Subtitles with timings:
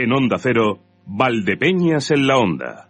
[0.00, 2.88] En Onda Cero, Valdepeñas en la Onda.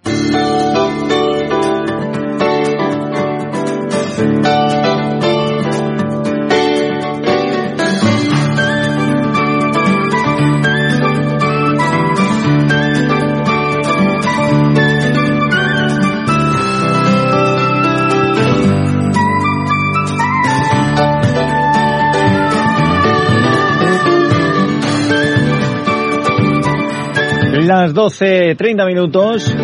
[27.80, 29.56] Las 12.30 minutos.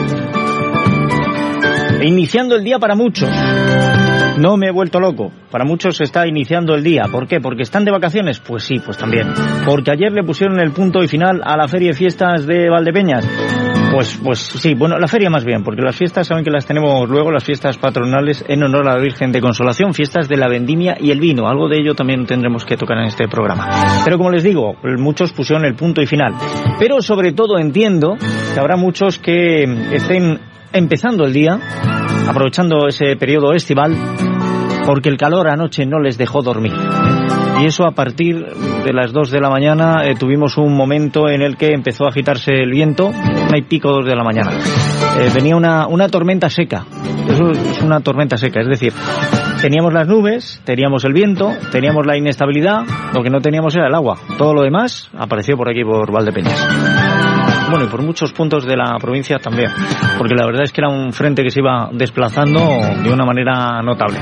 [2.00, 3.28] Iniciando el día para muchos.
[4.38, 5.32] No me he vuelto loco.
[5.50, 7.06] Para muchos está iniciando el día.
[7.10, 7.40] ¿Por qué?
[7.40, 8.38] ¿Porque están de vacaciones?
[8.38, 9.32] Pues sí, pues también.
[9.66, 13.26] Porque ayer le pusieron el punto y final a la Feria de Fiestas de Valdepeñas.
[13.94, 17.08] Pues, pues sí, bueno, la feria más bien, porque las fiestas saben que las tenemos
[17.08, 20.96] luego, las fiestas patronales en honor a la Virgen de Consolación, fiestas de la vendimia
[20.98, 21.46] y el vino.
[21.46, 23.68] Algo de ello también tendremos que tocar en este programa.
[24.04, 26.34] Pero como les digo, muchos pusieron el punto y final.
[26.80, 28.16] Pero sobre todo entiendo
[28.52, 29.62] que habrá muchos que
[29.92, 30.40] estén
[30.72, 31.60] empezando el día,
[32.28, 33.96] aprovechando ese periodo estival,
[34.86, 36.72] porque el calor anoche no les dejó dormir.
[37.60, 41.42] Y eso a partir de las 2 de la mañana eh, tuvimos un momento en
[41.42, 44.52] el que empezó a agitarse el viento, una y pico dos de la mañana.
[45.18, 46.84] Eh, venía una, una tormenta seca.
[47.28, 48.92] Eso es una tormenta seca, es decir,
[49.62, 52.82] teníamos las nubes, teníamos el viento, teníamos la inestabilidad,
[53.14, 54.18] lo que no teníamos era el agua.
[54.36, 56.66] Todo lo demás apareció por aquí, por Valdepeñas.
[57.70, 59.70] Bueno, y por muchos puntos de la provincia también,
[60.18, 62.60] porque la verdad es que era un frente que se iba desplazando
[63.02, 64.18] de una manera notable.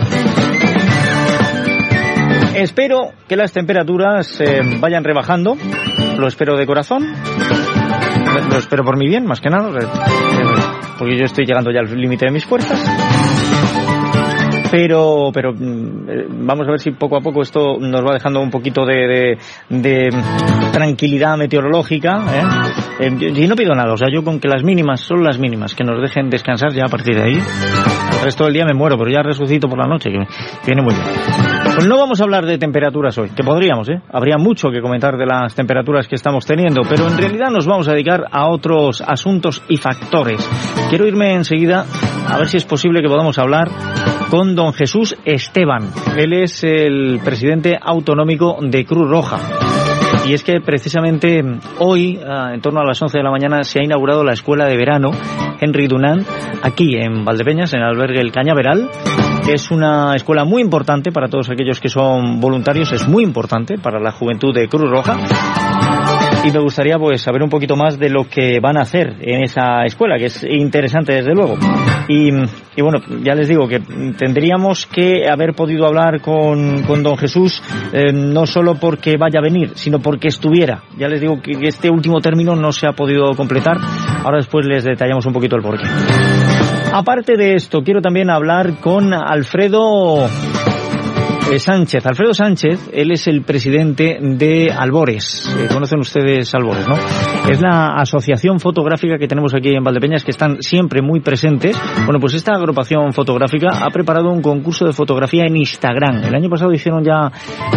[2.54, 5.56] Espero que las temperaturas se vayan rebajando,
[6.18, 7.02] lo espero de corazón,
[8.50, 9.70] lo espero por mi bien, más que nada,
[10.98, 12.78] porque yo estoy llegando ya al límite de mis fuerzas.
[14.70, 18.40] Pero pero mm, eh, vamos a ver si poco a poco esto nos va dejando
[18.40, 19.36] un poquito de,
[20.72, 22.24] tranquilidad meteorológica
[22.98, 23.06] ¿eh?
[23.06, 25.74] Eh, y no pido nada o sea yo con que las mínimas son las mínimas
[25.74, 27.38] que nos dejen descansar ya a partir de ahí.
[28.14, 30.26] El resto del día me muero pero ya resucito por la noche que
[30.64, 34.00] viene muy bien no vamos a hablar de temperaturas hoy, que podríamos, ¿eh?
[34.12, 37.88] Habría mucho que comentar de las temperaturas que estamos teniendo, pero en realidad nos vamos
[37.88, 40.48] a dedicar a otros asuntos y factores.
[40.90, 41.84] Quiero irme enseguida
[42.28, 43.68] a ver si es posible que podamos hablar
[44.30, 45.90] con don Jesús Esteban.
[46.16, 49.38] Él es el presidente autonómico de Cruz Roja.
[50.26, 51.42] Y es que precisamente
[51.80, 54.66] hoy, ah, en torno a las 11 de la mañana, se ha inaugurado la escuela
[54.66, 55.10] de verano
[55.60, 56.26] Henry Dunant,
[56.62, 58.88] aquí en Valdepeñas, en el albergue El Cañaveral.
[59.48, 64.00] Es una escuela muy importante para todos aquellos que son voluntarios, es muy importante para
[64.00, 65.18] la juventud de Cruz Roja
[66.44, 69.42] y me gustaría pues saber un poquito más de lo que van a hacer en
[69.42, 71.56] esa escuela, que es interesante desde luego.
[72.08, 72.30] Y,
[72.82, 73.80] bueno, ya les digo que
[74.18, 79.42] tendríamos que haber podido hablar con, con don Jesús eh, no solo porque vaya a
[79.42, 80.82] venir, sino porque estuviera.
[80.98, 83.76] Ya les digo que este último término no se ha podido completar.
[84.24, 85.86] Ahora después les detallamos un poquito el porqué.
[86.92, 90.28] Aparte de esto, quiero también hablar con Alfredo
[91.50, 95.48] eh, Sánchez, Alfredo Sánchez, él es el presidente de Albores.
[95.58, 96.94] Eh, conocen ustedes Albores, ¿no?
[97.50, 101.76] Es la asociación fotográfica que tenemos aquí en Valdepeñas que están siempre muy presentes.
[102.04, 106.24] Bueno, pues esta agrupación fotográfica ha preparado un concurso de fotografía en Instagram.
[106.24, 107.30] El año pasado hicieron ya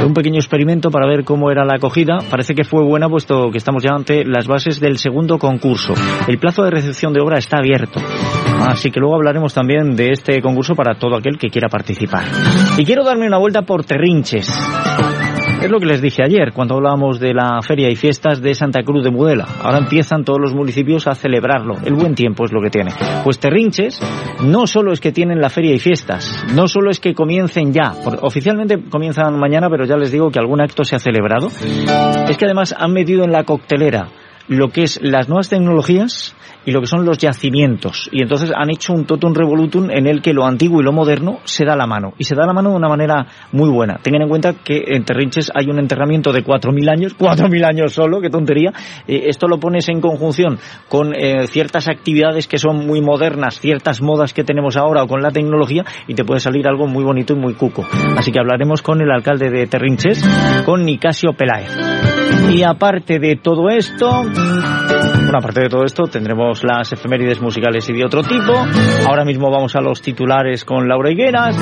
[0.06, 2.20] un pequeño experimento para ver cómo era la acogida.
[2.30, 5.94] Parece que fue buena puesto que estamos ya ante las bases del segundo concurso.
[6.28, 8.00] El plazo de recepción de obra está abierto.
[8.62, 12.26] Así que luego hablaremos también de este concurso para todo aquel que quiera participar.
[12.78, 14.48] Y quiero darme una vuelta por Terrinches.
[15.62, 18.84] Es lo que les dije ayer cuando hablábamos de la feria y fiestas de Santa
[18.84, 19.48] Cruz de Mudela.
[19.64, 21.76] Ahora empiezan todos los municipios a celebrarlo.
[21.84, 22.92] El buen tiempo es lo que tiene.
[23.24, 24.00] Pues Terrinches
[24.44, 27.94] no solo es que tienen la feria y fiestas, no solo es que comiencen ya,
[28.22, 32.46] oficialmente comienzan mañana, pero ya les digo que algún acto se ha celebrado, es que
[32.46, 34.10] además han metido en la coctelera
[34.48, 38.09] lo que es las nuevas tecnologías y lo que son los yacimientos.
[38.12, 41.40] Y entonces han hecho un totum revolutum en el que lo antiguo y lo moderno
[41.44, 42.14] se da la mano.
[42.18, 43.98] Y se da la mano de una manera muy buena.
[44.02, 48.22] Tengan en cuenta que en Terrinches hay un enterramiento de 4.000 años, 4.000 años solo,
[48.22, 48.72] qué tontería.
[49.08, 50.58] Eh, esto lo pones en conjunción
[50.90, 55.22] con eh, ciertas actividades que son muy modernas, ciertas modas que tenemos ahora o con
[55.22, 57.86] la tecnología y te puede salir algo muy bonito y muy cuco.
[58.18, 60.24] Así que hablaremos con el alcalde de Terrinches,
[60.66, 61.69] con Nicasio Peláez.
[62.51, 64.24] Y aparte de todo esto,
[65.23, 68.53] bueno, aparte de todo esto, tendremos las efemérides musicales y de otro tipo.
[69.07, 71.57] Ahora mismo vamos a los titulares con Laura Higueras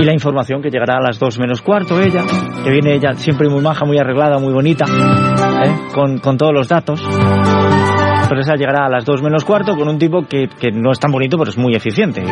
[0.00, 2.24] y la información que llegará a las dos menos cuarto ella,
[2.64, 5.92] que viene ella siempre muy maja, muy arreglada, muy bonita, ¿eh?
[5.94, 7.02] con, con todos los datos.
[8.28, 10.98] Pero esa llegará a las dos menos cuarto con un tipo que, que no es
[10.98, 12.24] tan bonito, pero es muy eficiente.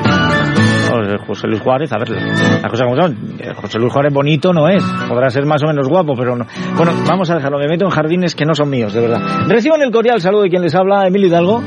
[1.26, 3.38] José Luis Juárez, a ver, las cosas como son.
[3.56, 4.82] José Luis Juárez bonito no es.
[5.08, 6.46] Podrá ser más o menos guapo, pero no.
[6.76, 7.58] Bueno, vamos a dejarlo.
[7.58, 9.20] Me meto en jardines que no son míos, de verdad.
[9.49, 11.62] Reciban el cordial saludo de quien les habla, Emilio Hidalgo.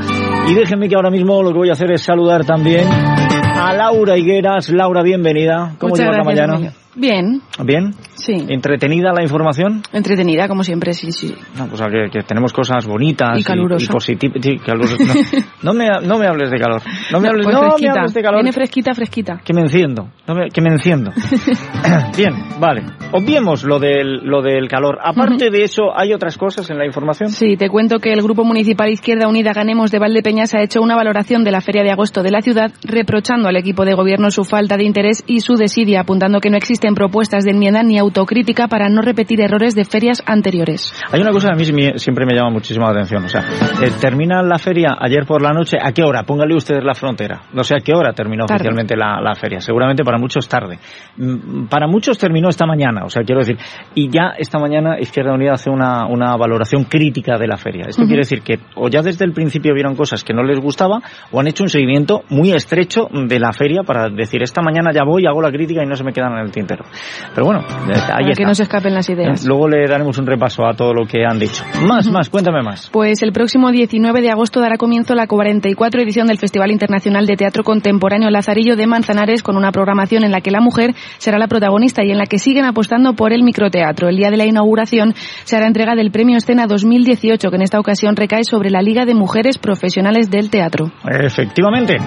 [0.50, 4.18] Y déjenme que ahora mismo lo que voy a hacer es saludar también a Laura
[4.18, 4.70] Higueras.
[4.70, 5.74] Laura, bienvenida.
[5.78, 6.54] ¿Cómo Muchas llevas la mañana?
[6.54, 6.72] Emilio.
[6.96, 7.92] Bien, ¿Bien?
[8.18, 8.46] Sí.
[8.50, 9.82] ¿Entretenida la información?
[9.94, 11.36] Entretenida, como siempre, sí, sí.
[11.58, 13.92] No, pues que, que tenemos cosas bonitas Y calurosa.
[13.92, 14.40] positivas.
[14.42, 14.58] Sí.
[14.68, 14.74] No,
[15.64, 16.82] no me, no me hables de calor.
[17.12, 18.38] No me hables, pues no me hables de calor.
[18.42, 19.42] Viene fresquita, fresquita.
[19.44, 21.12] Que me enciendo, me- que me enciendo.
[22.18, 22.84] Bien, vale.
[23.12, 24.98] Obviemos lo del, lo del calor.
[25.04, 27.30] Aparte de eso, ¿hay otras cosas en la información?
[27.30, 30.96] Sí, te cuento que el Grupo Municipal Izquierda Unida Ganemos de Valdepeñas ha hecho una
[30.96, 34.44] valoración de la Feria de Agosto de la ciudad, reprochando al equipo de gobierno su
[34.44, 38.68] falta de interés y su desidia, apuntando que no existen propuestas de enmienda ni autocrítica
[38.68, 40.94] para no repetir errores de ferias anteriores.
[41.12, 43.24] Hay una cosa que a mí siempre me llama muchísimo la atención.
[43.26, 45.78] O sea, eh, termina la feria ayer por la noche.
[45.82, 46.24] ¿A qué hora?
[46.24, 47.42] Póngale ustedes la frontera.
[47.54, 48.56] No sé a qué hora terminó Tarde.
[48.62, 49.60] oficialmente la, la feria.
[49.60, 50.80] Seguramente para muchos tarde.
[51.18, 53.04] Mm, Para muchos terminó esta mañana.
[53.06, 53.58] O sea, quiero decir,
[53.96, 57.86] y ya esta mañana Izquierda Unida hace una, una valoración crítica de la feria.
[57.88, 61.02] Esto quiere decir que o ya desde el principio vieron cosas que no les gustaba
[61.32, 65.04] o han hecho un seguimiento muy estrecho de la feria para decir esta mañana ya
[65.04, 66.86] voy, hago la crítica y no se me quedan en el tintero.
[67.34, 67.62] Pero bueno,
[68.02, 68.42] ahí para está.
[68.42, 69.46] que no se escapen las ideas.
[69.46, 71.64] Luego le daremos un repaso a todo lo que han dicho.
[71.86, 72.90] Más, más, cuéntame más.
[72.92, 77.36] Pues el próximo 19 de agosto dará comienzo la 44 edición del Festival Internacional de
[77.36, 81.48] Teatro Contemporáneo Lazarillo de Manzanares con una programación en la que la mujer será la
[81.48, 84.10] protagonista y en la que siguen apostando por el microteatro.
[84.10, 85.14] El día de la inauguración
[85.44, 89.06] se hará entrega del Premio Escena 2018 que en esta ocasión recae sobre la Liga
[89.06, 90.92] de Mujeres Profesionales del Teatro.
[91.06, 91.98] Efectivamente.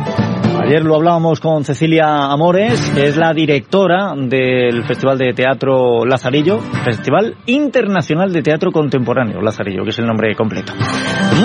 [0.62, 6.58] Ayer lo hablábamos con Cecilia Amores, que es la directora del Festival de Teatro Lazarillo,
[6.84, 10.72] Festival Internacional de Teatro Contemporáneo Lazarillo, que es el nombre completo.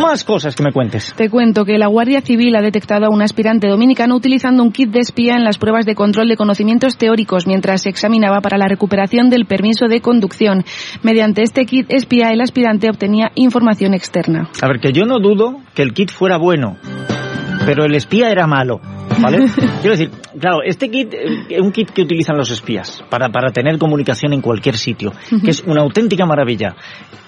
[0.02, 1.14] Más cosas que me cuentes.
[1.16, 4.90] Te cuento que la Guardia Civil ha detectado a un aspirante dominicano utilizando un kit
[4.92, 8.68] de espía en las pruebas de control de conocimientos teóricos mientras se examinaba para la
[8.68, 10.64] recuperación del permiso de conducción.
[11.04, 14.50] Mediante este kit espía, el aspirante obtenía información externa.
[14.62, 16.78] A ver, que yo no dudo que el kit fuera bueno,
[17.66, 18.80] pero el espía era malo.
[19.22, 19.46] ¿Vale?
[19.82, 23.52] Quiero decir, claro, este kit eh, es un kit que utilizan los espías para, para
[23.52, 25.14] tener comunicación en cualquier sitio,
[25.44, 26.76] que es una auténtica maravilla.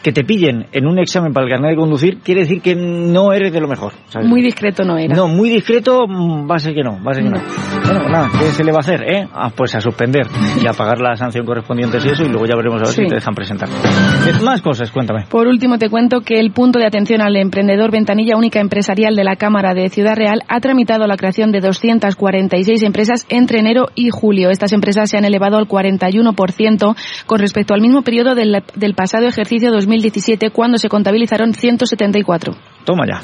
[0.04, 3.34] Que te pillen en un examen para el carnet de conducir quiere decir que no
[3.34, 3.94] eres de lo mejor.
[4.10, 4.28] ¿sabes?
[4.28, 5.14] Muy discreto no era.
[5.14, 7.40] No, muy discreto mm, va a ser que no, va a ser que no.
[7.84, 9.28] Bueno, pues nada, ¿qué se le va a hacer, eh?
[9.34, 10.28] Ah, pues a suspender
[10.62, 13.02] y a pagar la sanción correspondiente y eso y luego ya veremos a ver Sí.
[13.04, 13.68] si te dejan presentar.
[13.70, 15.26] Eh, Más cosas, cuéntame.
[15.30, 19.24] Por último, te cuento que el punto de atención al emprendedor Ventanilla Única Empresarial de
[19.24, 24.10] la Cámara de Ciudad Real ha tramitado la creación de 246 empresas entre enero y
[24.10, 24.50] julio.
[24.50, 26.96] Estas empresas se han elevado al 41%
[27.26, 32.54] con respecto al mismo periodo del, del pasado ejercicio 2017, cuando se contabilizaron 174.
[32.86, 33.20] Toma ya.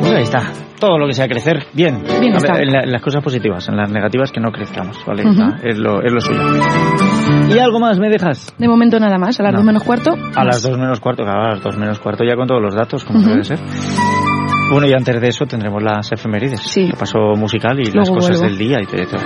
[0.00, 0.52] Pues ahí está.
[0.78, 2.04] Todo lo que sea crecer, bien.
[2.20, 4.96] Bien A ver, en, la- en las cosas positivas, en las negativas que no crezcamos,
[5.04, 5.24] ¿vale?
[5.26, 6.40] Ah, es, lo, es lo suyo.
[7.52, 8.54] ¿Y algo más me dejas?
[8.58, 9.58] De momento nada más, a las No.
[9.58, 10.12] dos menos cuarto.
[10.36, 12.76] A las dos menos cuarto, claro, a las dos menos cuarto ya con todos los
[12.76, 13.28] datos, como Ujú.
[13.30, 13.58] debe ser.
[14.70, 16.82] Bueno, y antes de eso tendremos las efemérides, Sí.
[16.82, 18.44] el paso musical y las cosas vuelvo.
[18.56, 19.20] del día y todo.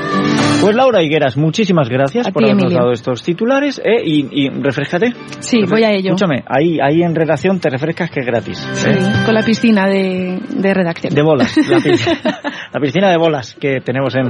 [0.60, 2.78] Pues Laura Higueras, muchísimas gracias A por habernos Emilio.
[2.78, 5.12] dado estos titulares eh, y, y refrescate.
[5.40, 6.14] Sí, voy a ello.
[6.14, 8.58] Escúchame, ahí, ahí en redacción te refrescas que es gratis.
[8.74, 8.98] Sí, ¿eh?
[9.24, 11.12] con la piscina de, de redacción.
[11.14, 12.20] De bolas, la piscina,
[12.72, 14.28] la piscina de bolas que tenemos en...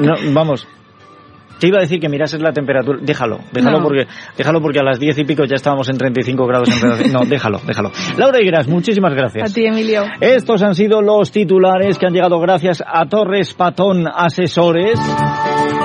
[0.00, 0.66] no, vamos,
[1.58, 3.84] te iba a decir que mirases la temperatura, déjalo, déjalo No.
[3.84, 4.06] porque
[4.36, 7.12] déjalo porque a las diez y pico ya estábamos en 35 grados en.
[7.12, 7.90] No, déjalo, déjalo.
[8.16, 9.50] Laura Higueras, muchísimas gracias.
[9.50, 10.02] A ti, Emilio.
[10.20, 14.98] Estos han sido los titulares que han llegado gracias a Torres Patón Asesores,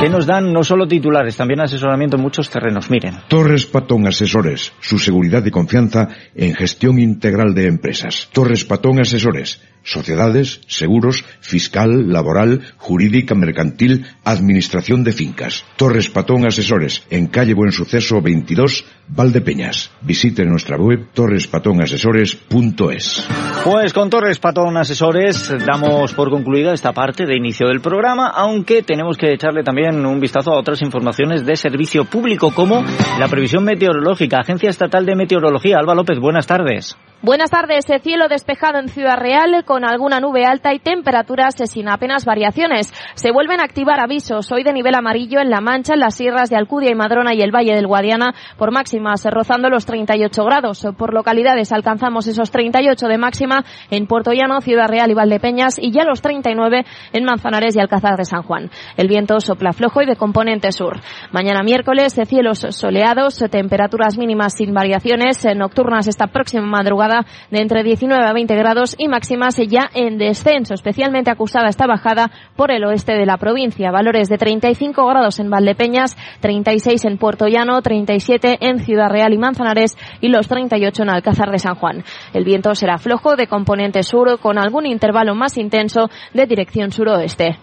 [0.02, 2.90] que nos dan no solo titulares, también asesoramiento en muchos terrenos.
[2.90, 8.28] Miren, Torres Patón Asesores, su seguridad y confianza en gestión integral de empresas.
[8.34, 15.66] Torres Patón Asesores, sociedades, seguros, fiscal, laboral, jurídica, mercantil, administración de fincas.
[15.78, 19.92] Torres Patón Asesores, en calle Buen Suceso 22, Valdepeñas.
[20.02, 23.28] Visite nuestra web torrespatonasesores.es.
[23.64, 28.84] Pues con Torres Patón Asesores damos por concluida esta parte de inicio del programa, aunque
[28.84, 29.71] tenemos que echarle también
[30.06, 32.84] un vistazo a otras informaciones de servicio público, como
[33.20, 34.40] la previsión meteorológica.
[34.40, 35.78] Agencia Estatal de Meteorología.
[35.78, 36.98] Alba López, buenas tardes.
[37.24, 37.88] Buenas tardes.
[37.88, 42.26] Eh, Cielo despejado en Ciudad Real con alguna nube alta y temperaturas eh, sin apenas
[42.26, 42.92] variaciones.
[43.14, 46.50] Se vuelven a activar avisos hoy de nivel amarillo en La Mancha, en las sierras
[46.50, 50.44] de Alcudia y Madrona y el Valle del Guadiana por máximas eh, rozando los 38
[50.44, 50.88] grados.
[50.98, 55.92] Por localidades alcanzamos esos 38 de máxima en Puerto Llano, Ciudad Real y Valdepeñas y
[55.92, 58.72] ya los 39 en Manzanares y Alcázar de San Juan.
[58.98, 61.00] El viento sopla flojo y de componente sur.
[61.32, 67.11] Mañana miércoles, eh, cielos soleados, eh, temperaturas mínimas sin variaciones, eh, nocturnas esta próxima madrugada
[67.50, 70.74] de entre 19 a 20 grados y máximas ya en descenso.
[70.74, 73.92] Especialmente acusada esta bajada por el oeste de la provincia.
[73.92, 79.38] Valores de 35 grados en Valdepeñas, 36 en Puerto Llano, 37 en Ciudad Real y
[79.38, 82.04] Manzanares y los 38 en Alcázar de San Juan.
[82.34, 87.58] El viento será flojo de componente sur con algún intervalo más intenso de dirección suroeste.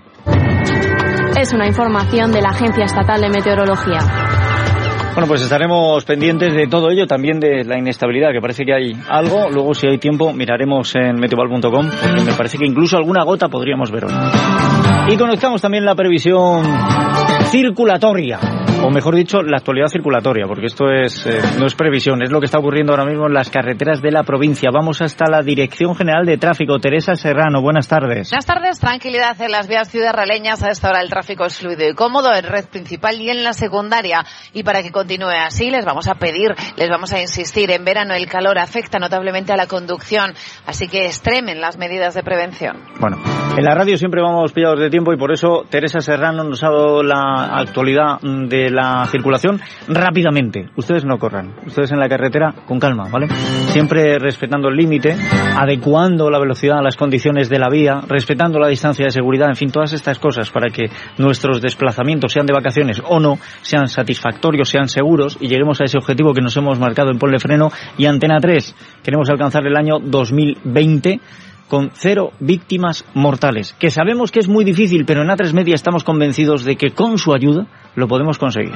[1.40, 4.47] Es una información de la Agencia Estatal de Meteorología.
[5.18, 8.92] Bueno, pues estaremos pendientes de todo ello, también de la inestabilidad, que parece que hay
[9.08, 9.50] algo.
[9.50, 13.90] Luego, si hay tiempo, miraremos en meteoval.com, porque me parece que incluso alguna gota podríamos
[13.90, 14.12] ver hoy.
[15.12, 16.62] Y conectamos también la previsión
[17.46, 18.38] circulatoria
[18.82, 22.40] o mejor dicho, la actualidad circulatoria, porque esto es eh, no es previsión, es lo
[22.40, 24.70] que está ocurriendo ahora mismo en las carreteras de la provincia.
[24.72, 26.78] Vamos hasta la Dirección General de Tráfico.
[26.78, 28.30] Teresa Serrano, buenas tardes.
[28.30, 30.62] Buenas tardes, tranquilidad en las vías ciudadraleñas.
[30.62, 33.52] A esta hora el tráfico es fluido y cómodo en red principal y en la
[33.52, 34.24] secundaria.
[34.52, 38.12] Y para que continúe así, les vamos a pedir, les vamos a insistir, en verano
[38.12, 40.34] el calor afecta notablemente a la conducción,
[40.66, 42.76] así que extremen las medidas de prevención.
[43.00, 43.16] Bueno,
[43.56, 46.68] en la radio siempre vamos pillados de tiempo y por eso Teresa Serrano nos ha
[46.68, 50.68] dado la actualidad de la circulación rápidamente.
[50.76, 53.28] Ustedes no corran, ustedes en la carretera con calma, ¿vale?
[53.68, 55.16] Siempre respetando el límite,
[55.56, 59.56] adecuando la velocidad a las condiciones de la vía, respetando la distancia de seguridad, en
[59.56, 64.68] fin, todas estas cosas para que nuestros desplazamientos, sean de vacaciones o no, sean satisfactorios,
[64.68, 68.06] sean seguros y lleguemos a ese objetivo que nos hemos marcado en Ponle Freno y
[68.06, 68.74] Antena 3.
[69.02, 71.20] Queremos alcanzar el año 2020
[71.68, 76.02] con cero víctimas mortales, que sabemos que es muy difícil, pero en A3 Media estamos
[76.02, 78.74] convencidos de que con su ayuda lo podemos conseguir.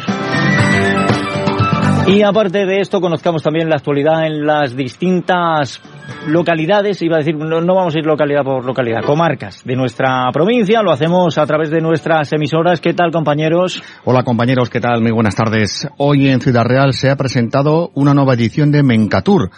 [2.07, 5.81] Y aparte de esto, conozcamos también la actualidad en las distintas
[6.26, 10.30] localidades, iba a decir, no, no, vamos a ir localidad por localidad, comarcas de nuestra
[10.32, 12.80] provincia, lo hacemos a través de nuestras emisoras.
[12.80, 13.82] ¿Qué tal, compañeros?
[14.04, 15.00] Hola, compañeros, ¿qué tal?
[15.02, 15.88] Muy buenas tardes.
[15.99, 19.50] Hoy en Ciudad Real se ha presentado una nueva edición de Mencatur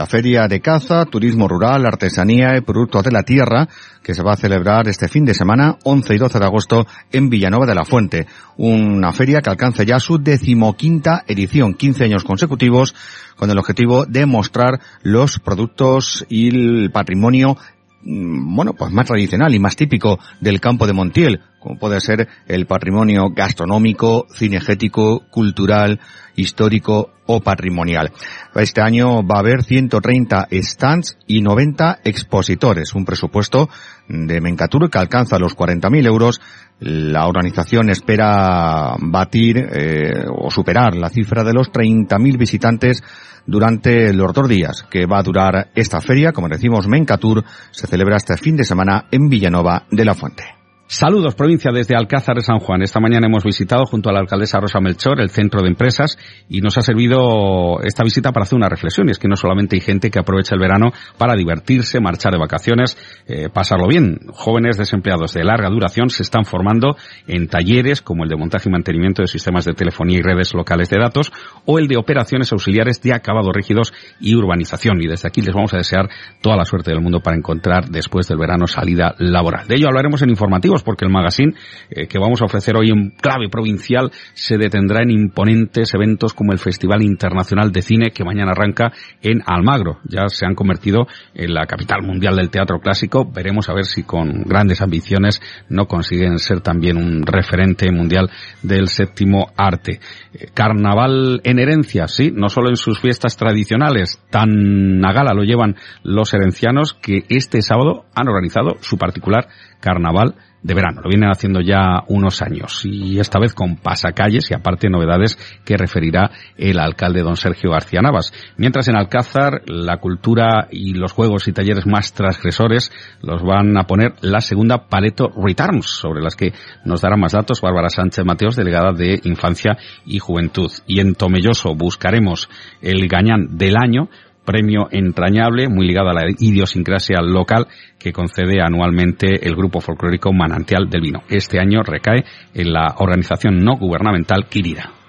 [0.00, 3.68] la feria de caza, turismo rural, artesanía y productos de la tierra
[4.02, 7.28] que se va a celebrar este fin de semana 11 y 12 de agosto en
[7.28, 8.26] Villanueva de la Fuente.
[8.56, 12.94] Una feria que alcanza ya su decimoquinta edición, 15 años consecutivos,
[13.36, 17.58] con el objetivo de mostrar los productos y el patrimonio
[18.02, 22.26] mm, bueno, pues más tradicional y más típico del campo de Montiel, como puede ser
[22.48, 26.00] el patrimonio gastronómico, cinegético, cultural,
[26.40, 28.12] histórico o patrimonial.
[28.54, 33.68] Este año va a haber 130 stands y 90 expositores, un presupuesto
[34.08, 36.40] de Mencatur que alcanza los 40.000 euros.
[36.80, 43.02] La organización espera batir eh, o superar la cifra de los 30.000 visitantes
[43.46, 46.32] durante los dos días que va a durar esta feria.
[46.32, 50.59] Como decimos, Mencatur se celebra este fin de semana en Villanova de la Fuente.
[50.92, 52.82] Saludos, provincia, desde Alcázar de San Juan.
[52.82, 56.18] Esta mañana hemos visitado junto a la alcaldesa Rosa Melchor el centro de empresas
[56.48, 59.06] y nos ha servido esta visita para hacer una reflexión.
[59.06, 62.40] Y es que no solamente hay gente que aprovecha el verano para divertirse, marchar de
[62.40, 64.18] vacaciones, eh, pasarlo bien.
[64.32, 66.96] Jóvenes desempleados de larga duración se están formando
[67.28, 70.90] en talleres como el de montaje y mantenimiento de sistemas de telefonía y redes locales
[70.90, 71.32] de datos
[71.66, 75.00] o el de operaciones auxiliares de acabados rígidos y urbanización.
[75.00, 76.08] Y desde aquí les vamos a desear
[76.42, 79.68] toda la suerte del mundo para encontrar después del verano salida laboral.
[79.68, 81.54] De ello hablaremos en informativos porque el magazine
[81.90, 86.52] eh, que vamos a ofrecer hoy en clave provincial se detendrá en imponentes eventos como
[86.52, 89.98] el Festival Internacional de Cine que mañana arranca en Almagro.
[90.04, 93.24] Ya se han convertido en la capital mundial del teatro clásico.
[93.24, 98.30] Veremos a ver si con grandes ambiciones no consiguen ser también un referente mundial
[98.62, 100.00] del séptimo arte.
[100.32, 105.42] Eh, carnaval en herencia, sí, no solo en sus fiestas tradicionales, tan a gala lo
[105.42, 109.48] llevan los herencianos que este sábado han organizado su particular
[109.80, 111.00] carnaval de verano.
[111.02, 115.76] Lo vienen haciendo ya unos años y esta vez con pasacalles y aparte novedades que
[115.76, 118.32] referirá el alcalde don Sergio García Navas.
[118.56, 123.84] Mientras en Alcázar la cultura y los juegos y talleres más transgresores los van a
[123.84, 126.52] poner la segunda Paleto Returns, sobre las que
[126.84, 130.70] nos dará más datos Bárbara Sánchez Mateos, delegada de Infancia y Juventud.
[130.86, 132.48] Y en Tomelloso buscaremos
[132.82, 134.08] el gañán del año
[134.44, 137.66] premio entrañable, muy ligado a la idiosincrasia local
[137.98, 141.22] que concede anualmente el grupo folclórico Manantial del Vino.
[141.28, 144.99] Este año recae en la organización no gubernamental Quirida.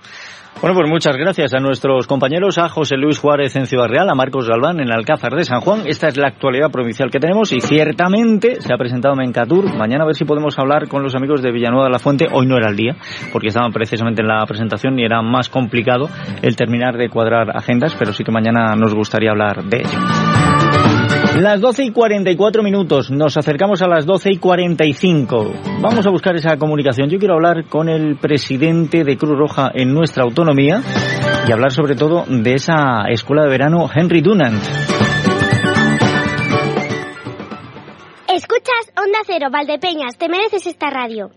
[0.61, 4.13] Bueno, pues muchas gracias a nuestros compañeros, a José Luis Juárez en Ciudad Real, a
[4.13, 5.87] Marcos Galván en Alcázar de San Juan.
[5.87, 9.75] Esta es la actualidad provincial que tenemos y ciertamente se ha presentado Mencatur.
[9.75, 12.27] Mañana a ver si podemos hablar con los amigos de Villanueva de la Fuente.
[12.31, 12.95] Hoy no era el día,
[13.33, 16.09] porque estaban precisamente en la presentación y era más complicado
[16.43, 20.60] el terminar de cuadrar agendas, pero sí que mañana nos gustaría hablar de ello.
[21.35, 25.53] Las 12 y 44 minutos, nos acercamos a las 12 y 45.
[25.79, 27.09] Vamos a buscar esa comunicación.
[27.09, 30.81] Yo quiero hablar con el presidente de Cruz Roja en nuestra autonomía
[31.47, 34.61] y hablar sobre todo de esa escuela de verano Henry Dunant.
[38.27, 41.31] Escuchas Onda Cero, Valdepeñas, te mereces esta radio.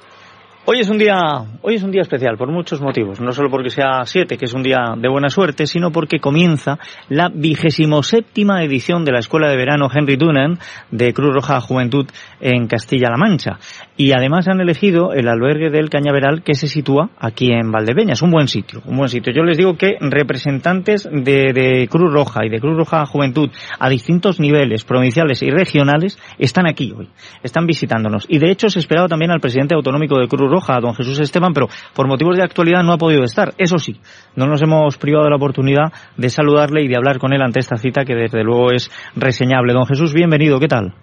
[0.67, 1.19] Hoy es un día,
[1.61, 4.55] hoy es un día especial por muchos motivos, no solo porque sea 7, que es
[4.55, 6.79] un día de buena suerte, sino porque comienza
[7.11, 10.59] la vigésimo séptima edición de la Escuela de Verano Henry Dunant
[10.91, 12.07] de Cruz Roja Juventud
[12.41, 13.59] en Castilla-La Mancha.
[13.97, 18.33] Y además han elegido el albergue del Cañaveral que se sitúa aquí en Valdepeñas, un
[18.33, 19.33] buen sitio, un buen sitio.
[19.33, 23.89] Yo les digo que representantes de, de Cruz Roja y de Cruz Roja Juventud a
[23.89, 27.09] distintos niveles provinciales y regionales están aquí hoy,
[27.45, 28.27] están visitándonos.
[28.29, 31.53] Y de hecho se esperaba también al presidente autonómico de Cruz Roja, don Jesús Esteban,
[31.53, 33.55] pero por motivos de actualidad no ha podido estar.
[33.59, 34.01] Eso sí,
[34.35, 37.61] no nos hemos privado de la oportunidad de saludarle y de hablar con él ante
[37.61, 39.73] esta cita que desde luego es reseñable.
[39.73, 40.95] Don Jesús, bienvenido, ¿qué tal?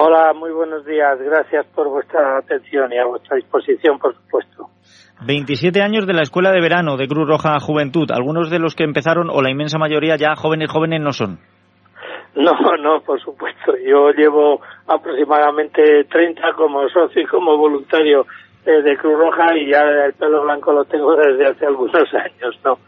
[0.00, 1.18] Hola, muy buenos días.
[1.18, 4.68] Gracias por vuestra atención y a vuestra disposición, por supuesto.
[5.26, 8.08] 27 años de la Escuela de Verano de Cruz Roja Juventud.
[8.12, 11.40] Algunos de los que empezaron, o la inmensa mayoría, ya jóvenes, jóvenes no son.
[12.36, 13.72] No, no, por supuesto.
[13.84, 18.24] Yo llevo aproximadamente 30 como socio y como voluntario
[18.66, 22.56] eh, de Cruz Roja y ya el pelo blanco lo tengo desde hace algunos años,
[22.64, 22.78] ¿no?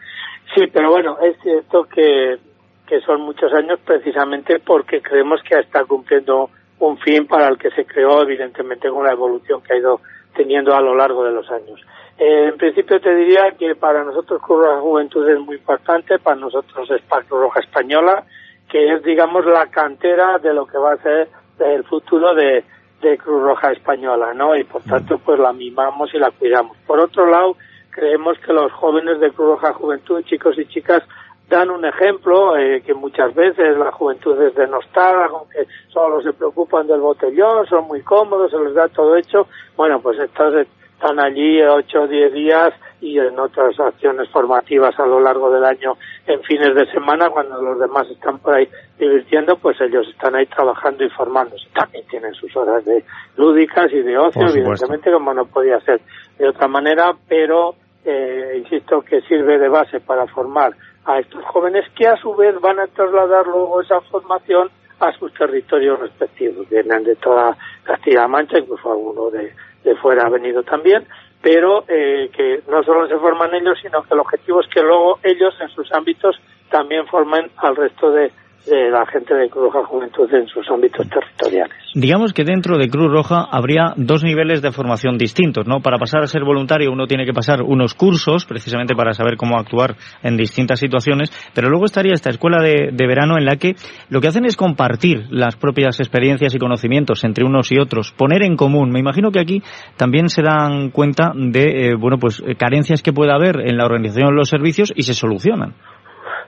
[0.55, 2.38] Sí, pero bueno, es cierto que,
[2.87, 6.50] que son muchos años precisamente porque creemos que está cumpliendo
[6.81, 10.01] un fin para el que se creó, evidentemente, con la evolución que ha ido
[10.35, 11.81] teniendo a lo largo de los años.
[12.19, 16.37] Eh, en principio te diría que para nosotros Cruz Roja Juventud es muy importante, para
[16.37, 18.25] nosotros es para Cruz Roja Española,
[18.69, 22.65] que es, digamos, la cantera de lo que va a ser el futuro de,
[23.03, 24.57] de Cruz Roja Española, ¿no?
[24.57, 26.77] Y por tanto, pues la mimamos y la cuidamos.
[26.87, 27.57] Por otro lado,
[27.91, 31.03] creemos que los jóvenes de Cruz Roja Juventud, chicos y chicas,
[31.50, 36.87] dan un ejemplo eh, que muchas veces la juventud es denostada, aunque solo se preocupan
[36.87, 39.49] del botellón, son muy cómodos, se les da todo hecho.
[39.76, 40.66] Bueno, pues estos
[41.00, 45.64] están allí ocho o diez días y en otras acciones formativas a lo largo del
[45.64, 50.35] año en fines de semana cuando los demás están por ahí divirtiendo pues ellos están
[50.35, 53.02] ahí trabajando y formándose también tienen sus horas de
[53.38, 56.02] lúdicas y de ocio evidentemente como no podía ser
[56.38, 60.75] de otra manera pero eh, insisto que sirve de base para formar
[61.12, 65.33] a estos jóvenes que a su vez van a trasladar luego esa formación a sus
[65.35, 66.69] territorios respectivos.
[66.69, 69.52] Vienen de toda Castilla-La Mancha, incluso alguno de,
[69.85, 71.06] de fuera ha venido también,
[71.41, 75.19] pero eh, que no solo se forman ellos, sino que el objetivo es que luego
[75.23, 76.39] ellos en sus ámbitos
[76.71, 78.30] también formen al resto de,
[78.67, 81.77] de la gente de Cruz Roja Juventud en sus ámbitos territoriales.
[81.95, 85.81] Digamos que dentro de Cruz Roja habría dos niveles de formación distintos, ¿no?
[85.81, 89.59] Para pasar a ser voluntario uno tiene que pasar unos cursos, precisamente para saber cómo
[89.59, 93.75] actuar en distintas situaciones, pero luego estaría esta escuela de, verano en la que
[94.09, 98.45] lo que hacen es compartir las propias experiencias y conocimientos entre unos y otros, poner
[98.45, 98.91] en común.
[98.91, 99.63] Me imagino que aquí
[99.97, 104.31] también se dan cuenta de, eh, bueno, pues carencias que pueda haber en la organización
[104.31, 105.75] de los servicios y se solucionan.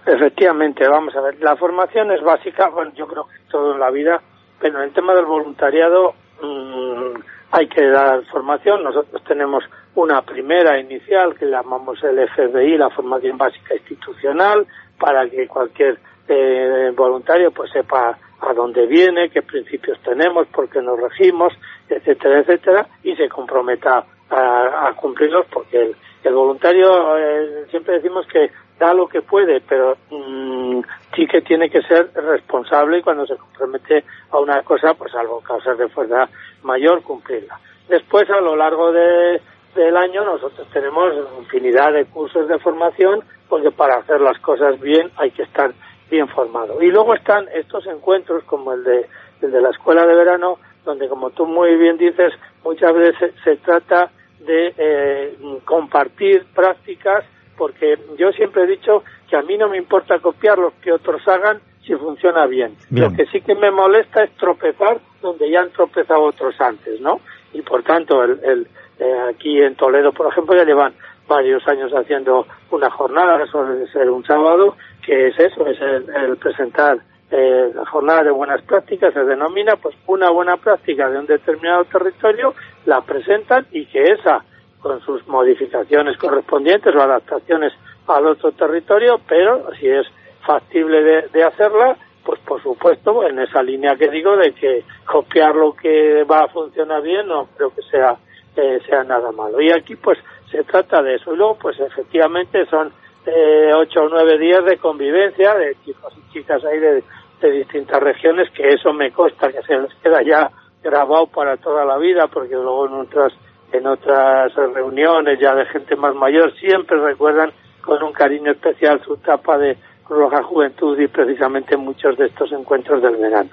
[0.04, 3.90] Efectivamente, vamos a ver, la formación es básica, bueno, yo creo que todo en la
[3.90, 4.20] vida,
[4.60, 7.20] pero en el tema del voluntariado mmm,
[7.52, 8.82] hay que dar formación.
[8.82, 9.62] Nosotros tenemos
[9.94, 14.66] una primera inicial que llamamos el FBI, la formación básica institucional,
[14.98, 20.82] para que cualquier eh, voluntario pues sepa a dónde viene, qué principios tenemos, por qué
[20.82, 21.52] nos regimos,
[21.88, 28.26] etcétera, etcétera, y se comprometa a, a cumplirlos porque el, el voluntario eh, siempre decimos
[28.26, 28.50] que
[28.82, 30.80] da lo que puede, pero mmm,
[31.14, 35.40] sí que tiene que ser responsable y cuando se compromete a una cosa, pues algo
[35.40, 36.28] causas de fuerza
[36.64, 37.60] mayor, cumplirla.
[37.88, 39.40] Después, a lo largo de,
[39.76, 45.12] del año, nosotros tenemos infinidad de cursos de formación, porque para hacer las cosas bien
[45.16, 45.72] hay que estar
[46.10, 46.82] bien formado.
[46.82, 49.06] Y luego están estos encuentros, como el de,
[49.42, 52.32] el de la escuela de verano, donde, como tú muy bien dices,
[52.64, 57.24] muchas veces se, se trata de eh, compartir prácticas
[57.62, 61.22] porque yo siempre he dicho que a mí no me importa copiar lo que otros
[61.28, 62.74] hagan si funciona bien.
[62.90, 63.04] Bien.
[63.04, 67.20] Lo que sí que me molesta es tropezar donde ya han tropezado otros antes, ¿no?
[67.52, 68.66] Y por tanto, el, el,
[68.98, 70.92] eh, aquí en Toledo, por ejemplo, ya llevan
[71.28, 74.74] varios años haciendo una jornada, suele ser un sábado,
[75.06, 76.98] que es eso, es el, el presentar
[77.30, 81.84] eh, la jornada de buenas prácticas, se denomina pues una buena práctica de un determinado
[81.84, 84.42] territorio, la presentan y que esa
[84.82, 87.72] con sus modificaciones correspondientes o adaptaciones
[88.06, 90.06] al otro territorio, pero si es
[90.44, 95.54] factible de, de, hacerla, pues por supuesto en esa línea que digo de que copiar
[95.54, 98.16] lo que va a funcionar bien no creo que sea
[98.56, 99.60] eh, sea nada malo.
[99.60, 100.18] Y aquí pues
[100.50, 101.32] se trata de eso.
[101.32, 102.92] Y luego pues efectivamente son
[103.24, 107.04] eh, ocho o nueve días de convivencia de chicos y chicas ahí de,
[107.40, 110.50] de distintas regiones que eso me consta que se les queda ya
[110.82, 113.32] grabado para toda la vida porque luego en otras
[113.72, 119.14] en otras reuniones ya de gente más mayor siempre recuerdan con un cariño especial su
[119.14, 119.76] etapa de
[120.08, 123.50] Roja Juventud y precisamente muchos de estos encuentros del verano.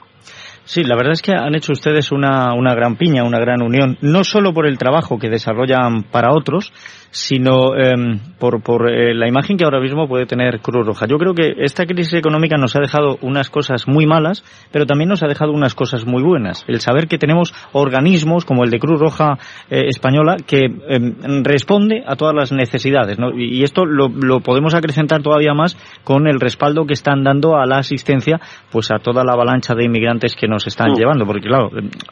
[0.69, 3.97] Sí, la verdad es que han hecho ustedes una, una gran piña, una gran unión,
[4.01, 6.71] no solo por el trabajo que desarrollan para otros,
[7.09, 11.07] sino eh, por, por eh, la imagen que ahora mismo puede tener Cruz Roja.
[11.07, 15.09] Yo creo que esta crisis económica nos ha dejado unas cosas muy malas, pero también
[15.09, 16.63] nos ha dejado unas cosas muy buenas.
[16.67, 19.39] El saber que tenemos organismos como el de Cruz Roja
[19.71, 23.17] eh, Española que em, responde a todas las necesidades.
[23.17, 23.31] ¿no?
[23.31, 27.57] Y, y esto lo, lo, podemos acrecentar todavía más con el respaldo que están dando
[27.57, 28.39] a la asistencia
[28.71, 30.95] pues a toda la avalancha de inmigrantes que nos están Mm.
[30.95, 31.25] llevando.
[31.25, 31.69] Porque claro,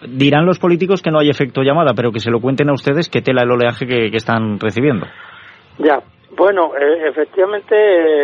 [0.08, 3.10] dirán los políticos que no hay efecto llamada, pero que se lo cuenten a ustedes
[3.10, 5.06] que tela el oleaje que, que están recibiendo.
[5.80, 6.00] Ya,
[6.36, 7.76] bueno, eh, efectivamente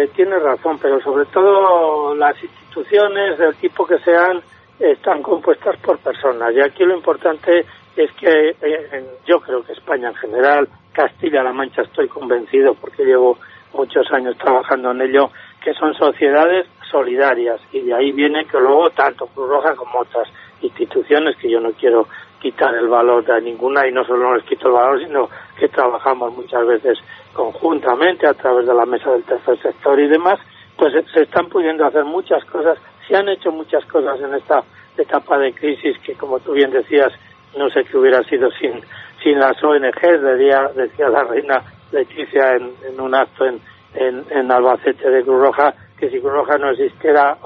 [0.03, 4.41] eh, tiene razón, pero sobre todo las instituciones del tipo que sean
[4.79, 6.53] están compuestas por personas.
[6.55, 11.83] Y aquí lo importante es que eh, yo creo que España en general, Castilla-La Mancha
[11.83, 13.37] estoy convencido porque llevo
[13.73, 15.29] muchos años trabajando en ello,
[15.63, 20.29] que son sociedades solidarias y de ahí viene que luego tanto Cruz Roja como otras
[20.61, 22.07] instituciones que yo no quiero
[22.39, 25.27] quitar el valor de ninguna y no solo no les quito el valor sino
[25.57, 26.99] que trabajamos muchas veces
[27.33, 30.39] conjuntamente a través de la mesa del tercer sector y demás
[30.77, 32.77] pues se están pudiendo hacer muchas cosas.
[33.07, 34.63] Se han hecho muchas cosas en esta
[34.97, 37.11] etapa de crisis que como tú bien decías
[37.57, 38.81] no sé qué hubiera sido sin
[39.23, 43.59] sin las ONGs decía, decía la reina Leticia en, en un acto en,
[43.95, 47.37] en, en Albacete de Cruz Roja que si Cruz Roja no existiera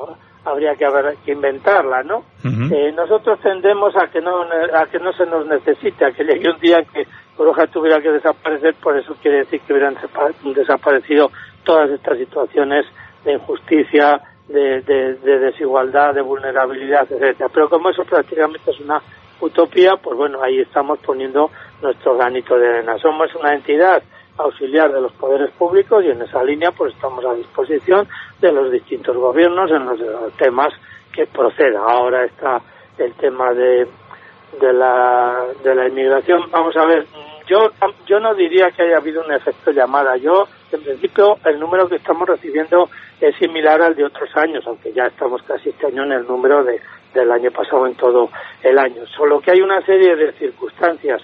[0.46, 2.24] habría que haber que inventarla, ¿no?
[2.72, 6.50] Eh, nosotros tendemos a que no a que no se nos necesite, a que llegue
[6.50, 7.06] un día que
[7.36, 9.96] Cruz Roja tuviera que desaparecer, por eso quiere decir que hubieran
[10.56, 11.32] desaparecido
[11.64, 12.86] todas estas situaciones
[13.26, 17.50] de injusticia, de, de- de desigualdad, de vulnerabilidad, etcétera.
[17.54, 19.02] Pero como eso prácticamente es una
[19.42, 22.98] utopía, pues bueno, ahí estamos poniendo nuestro granito de arena.
[23.00, 24.02] Somos una entidad
[24.38, 28.08] auxiliar de los poderes públicos y en esa línea pues estamos a disposición
[28.40, 30.00] de los distintos gobiernos en los,
[30.38, 30.74] temas
[31.12, 31.82] que proceda.
[31.82, 32.62] Ahora está
[32.98, 33.88] el tema de,
[34.60, 36.50] de la de la inmigración.
[36.52, 37.06] Vamos a ver,
[37.48, 37.72] yo
[38.06, 40.18] yo no diría que haya habido un efecto llamada.
[40.18, 44.94] Yo en principio el número que estamos recibiendo es similar al de otros años, aunque
[44.94, 46.80] ya estamos casi este año en el número de
[47.14, 48.30] del año pasado en todo
[48.62, 49.06] el año.
[49.08, 51.22] Solo que hay una serie de circunstancias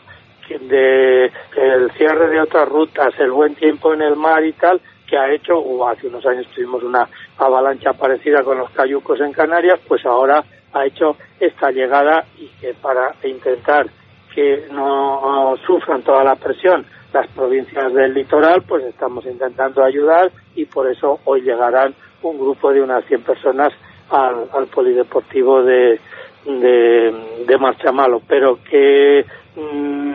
[0.49, 5.17] de el cierre de otras rutas, el buen tiempo en el mar y tal, que
[5.17, 9.79] ha hecho, o hace unos años tuvimos una avalancha parecida con los cayucos en Canarias,
[9.87, 13.87] pues ahora ha hecho esta llegada y que para intentar
[14.33, 20.65] que no sufran toda la presión las provincias del litoral, pues estamos intentando ayudar y
[20.65, 23.71] por eso hoy llegarán un grupo de unas 100 personas
[24.09, 25.99] al, al polideportivo de,
[26.45, 29.25] de, de Marchamalo, pero que
[29.55, 30.13] mm,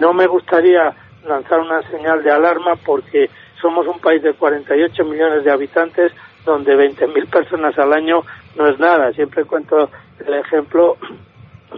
[0.00, 0.94] no me gustaría
[1.26, 6.12] lanzar una señal de alarma porque somos un país de 48 millones de habitantes
[6.44, 8.22] donde 20.000 personas al año
[8.56, 9.12] no es nada.
[9.12, 9.90] Siempre cuento
[10.24, 10.96] el ejemplo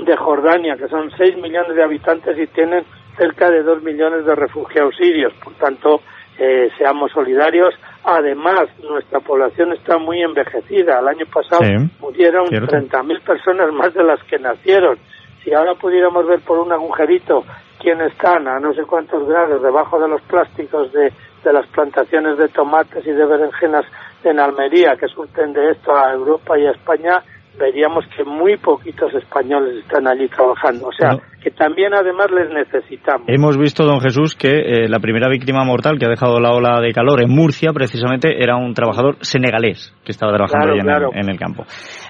[0.04, 2.84] de Jordania, que son 6 millones de habitantes y tienen
[3.16, 5.32] cerca de 2 millones de refugiados sirios.
[5.42, 6.02] Por tanto,
[6.38, 7.74] eh, seamos solidarios.
[8.10, 10.98] Además, nuestra población está muy envejecida.
[10.98, 12.74] El año pasado Sí, murieron cierto.
[12.74, 14.96] 30.000 personas más de las que nacieron.
[15.44, 17.44] Si ahora pudiéramos ver por un agujerito
[17.78, 21.12] quién están a no sé cuántos grados debajo de los plásticos de,
[21.44, 23.84] de las plantaciones de tomates y de berenjenas
[24.24, 27.22] en Almería que surten de esto a Europa y a España,
[27.58, 30.86] veríamos que muy poquitos españoles están allí trabajando.
[30.88, 31.20] O sea, No.
[31.42, 33.26] que también además les necesitamos.
[33.28, 36.80] Hemos visto, don Jesús, que eh, la primera víctima mortal que ha dejado la ola
[36.80, 41.24] de calor en Murcia, precisamente, era un trabajador senegalés que estaba trabajando Claro, en, el,
[41.24, 41.64] en el campo.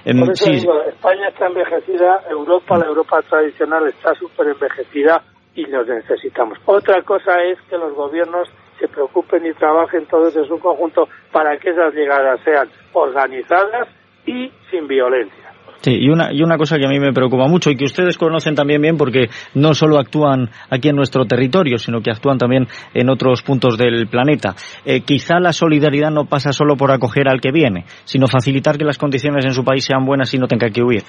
[0.05, 5.21] Em, Por eso sí, digo, España está envejecida, Europa, la Europa tradicional está súper envejecida
[5.55, 6.57] y los necesitamos.
[6.65, 8.47] Otra cosa es que los gobiernos
[8.79, 13.87] se preocupen y trabajen todos en su conjunto para que esas llegadas sean organizadas
[14.29, 15.49] y sin violencia.
[15.81, 18.17] Sí, y una, y una cosa que a mí me preocupa mucho y que ustedes
[18.17, 22.67] conocen también bien porque no solo actúan aquí en nuestro territorio, sino que actúan también
[22.93, 24.55] en otros puntos del planeta.
[24.85, 28.83] Eh, quizá la solidaridad no pasa solo por acoger al que viene, sino facilitar que
[28.83, 31.03] las condiciones en su país sean buenas y no tenga que huir.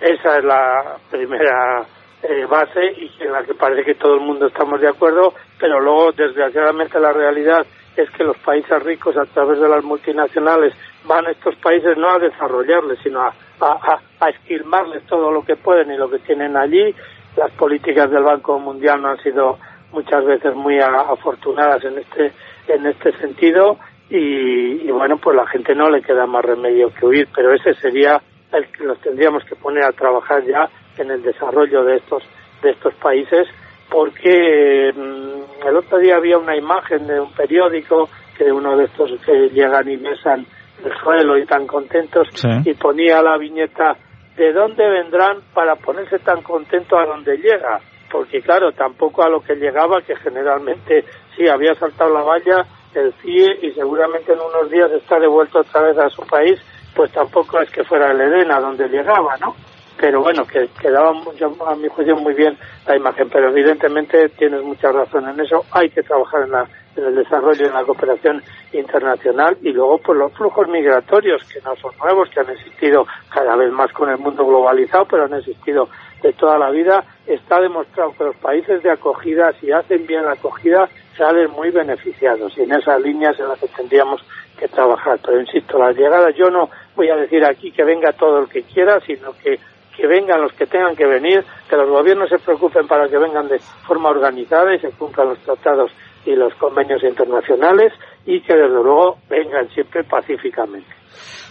[0.00, 1.84] Esa es la primera
[2.22, 5.80] eh, base y en la que parece que todo el mundo estamos de acuerdo, pero
[5.80, 11.26] luego, desgraciadamente, la realidad es que los países ricos, a través de las multinacionales, van
[11.26, 15.96] estos países no a desarrollarles, sino a, a, a, esquilmarles todo lo que pueden y
[15.96, 16.94] lo que tienen allí.
[17.36, 19.58] Las políticas del Banco Mundial no han sido
[19.92, 22.32] muchas veces muy afortunadas en este
[22.68, 27.06] en este sentido y, y bueno pues la gente no le queda más remedio que
[27.06, 28.20] huir pero ese sería
[28.52, 32.22] el que los tendríamos que poner a trabajar ya en el desarrollo de estos
[32.62, 33.48] de estos países
[33.90, 38.84] porque mm, el otro día había una imagen de un periódico que de uno de
[38.84, 40.46] estos que llegan y besan
[40.84, 42.48] el suelo y tan contentos Sí.
[42.64, 43.96] y ponía la viñeta
[44.36, 47.78] de dónde vendrán para ponerse tan contento a donde llega,
[48.10, 51.04] porque claro, tampoco a lo que llegaba, que generalmente
[51.36, 52.64] sí había saltado la valla,
[52.94, 56.60] el CIE y seguramente en unos días está devuelto otra vez a su país,
[56.94, 59.54] pues tampoco es que fuera el Edén a donde llegaba, ¿no?
[59.98, 64.62] Pero bueno, que quedaba mucho, a mi juicio muy bien la imagen, pero evidentemente tienes
[64.62, 66.66] mucha razón en eso, hay que trabajar en, la,
[66.96, 71.92] el desarrollo en la cooperación internacional y luego por los flujos migratorios que no son
[72.02, 75.88] nuevos, que han existido cada vez más con el mundo globalizado, pero han existido
[76.22, 80.32] de toda la vida, está demostrado que los países de acogida, si hacen bien la
[80.32, 84.22] acogida, salen muy beneficiados y en esas líneas en las que tendríamos
[84.58, 85.18] que trabajar.
[85.24, 88.62] Pero insisto, las llegadas, yo no voy a decir aquí que venga todo el que
[88.62, 89.58] quiera, sino que,
[89.96, 93.48] que vengan los que tengan que venir, que los gobiernos se preocupen para que vengan
[93.48, 95.90] de forma organizada y se cumplan los tratados
[96.24, 97.92] y los convenios internacionales
[98.26, 100.88] y que desde luego vengan siempre pacíficamente.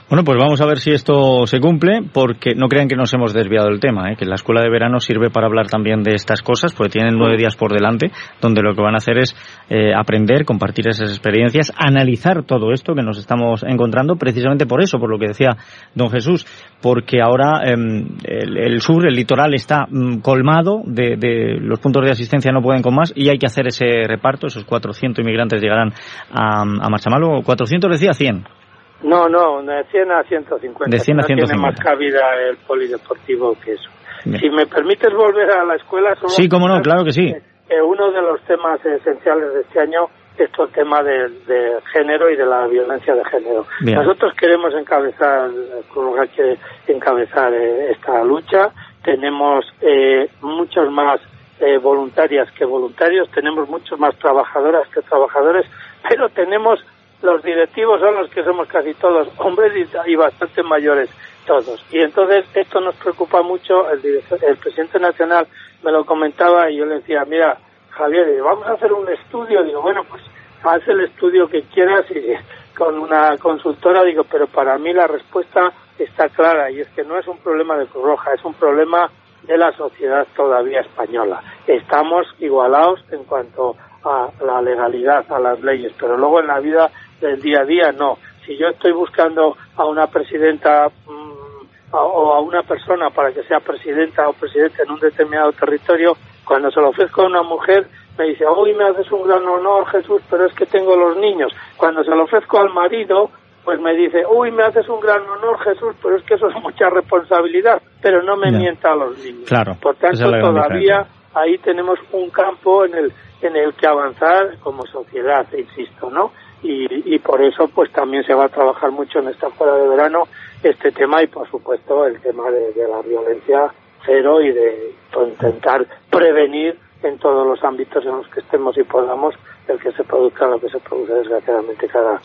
[0.10, 3.32] Bueno, pues vamos a ver si esto se cumple, porque no crean que nos hemos
[3.32, 4.16] desviado del tema, ¿eh?
[4.18, 7.38] que la escuela de verano sirve para hablar también de estas cosas, porque tienen nueve
[7.38, 9.36] días por delante, donde lo que van a hacer es
[9.70, 14.98] eh, aprender, compartir esas experiencias, analizar todo esto que nos estamos encontrando, precisamente por eso,
[14.98, 15.58] por lo que decía
[15.94, 16.44] don Jesús,
[16.82, 22.10] porque ahora el, el, sur, el litoral, está mm, colmado de, de, los puntos de
[22.10, 25.94] asistencia, no pueden con más, y hay que hacer ese reparto, esos 400 inmigrantes llegarán
[26.32, 28.59] a, a Marchamalo, 400 decía 100.
[29.04, 30.96] No, no, de 100 a 150.
[30.96, 31.26] De 100 a 150.
[31.26, 33.90] No tiene más cabida el polideportivo que eso.
[34.26, 34.42] Bien.
[34.42, 36.16] Si me permites volver a la escuela...
[36.16, 37.26] Solo sí, cómo no, claro que sí.
[37.26, 40.08] Eh, uno de los temas esenciales de este año
[40.38, 43.66] es todo el tema de, de género y de la violencia de género.
[43.82, 43.98] Bien.
[43.98, 45.50] Nosotros queremos encabezar,
[45.94, 46.58] Cruz quiere
[46.88, 48.72] encabezar eh, esta lucha.
[49.04, 51.22] Tenemos eh, muchos más
[51.60, 55.66] eh, voluntarias que voluntarios, tenemos muchos más trabajadoras que trabajadores,
[56.08, 56.80] pero tenemos
[57.22, 59.74] los directivos son los que somos casi todos hombres
[60.06, 61.10] y, bastante mayores
[61.46, 61.84] todos.
[61.92, 63.90] Y entonces esto nos preocupa mucho.
[63.92, 65.48] El, el presidente nacional
[65.84, 67.58] me lo comentaba y yo le decía, mira,
[67.90, 69.64] Javier, vamos a hacer un estudio.
[69.64, 70.22] Digo, bueno, pues
[70.64, 72.34] haz el estudio que quieras y
[72.78, 77.18] con una consultora digo, pero para mí la respuesta está clara y es que no
[77.18, 79.10] es un problema de Cruz Roja, es un problema
[79.44, 81.42] de la sociedad todavía española.
[81.68, 86.90] Estamos igualados en cuanto a la legalidad, a las leyes, pero luego en la vida
[87.20, 88.18] del día a día no.
[88.46, 93.44] Si yo estoy buscando a una presidenta mmm, a, o a una persona para que
[93.44, 97.88] sea presidenta o presidente en un determinado territorio, cuando se lo ofrezco a una mujer,
[98.18, 101.54] me dice, hoy me haces un gran honor, Jesús, pero es que tengo los niños.
[101.78, 103.30] Cuando se lo ofrezco al marido,
[103.64, 106.56] pues me dice, uy, me haces un gran honor, Jesús, pero es que eso es
[106.62, 108.58] mucha responsabilidad, pero no me no.
[108.58, 109.48] mienta a los niños.
[109.48, 109.76] Claro.
[109.82, 115.48] Por tanto, todavía ahí tenemos un campo en el en el que avanzar como sociedad,
[115.58, 116.32] insisto, ¿no?
[116.62, 119.88] Y, y por eso pues también se va a trabajar mucho en esta escuela de
[119.88, 120.28] verano
[120.64, 123.74] este tema y por supuesto el tema de, la violencia
[124.06, 124.94] cero y de
[125.26, 129.36] intentar prevenir en todos los ámbitos en los que estemos y podamos
[129.68, 132.22] el que se produzca lo que se produce desgraciadamente cada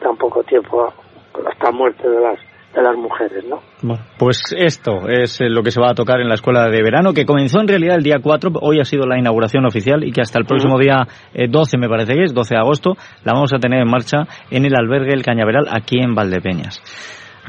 [0.00, 0.92] tan poco tiempo
[1.46, 2.38] hasta muerte de las
[2.74, 3.60] de las mujeres, ¿no?
[3.82, 7.12] Bueno, pues esto es lo que se va a tocar en la escuela de verano,
[7.12, 10.20] que comenzó en realidad el día 4, hoy ha sido la inauguración oficial y que
[10.20, 13.52] hasta el próximo día eh, 12, me parece que es, 12 de agosto, la vamos
[13.54, 16.82] a tener en marcha en el albergue El Cañaveral, aquí en Valdepeñas.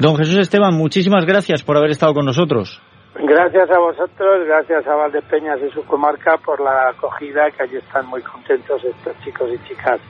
[0.00, 2.80] Don Jesús Esteban, muchísimas gracias por haber estado con nosotros.
[3.14, 8.06] Gracias a vosotros, gracias a Valdepeñas y su comarca por la acogida, que allí están
[8.06, 10.00] muy contentos estos chicos y chicas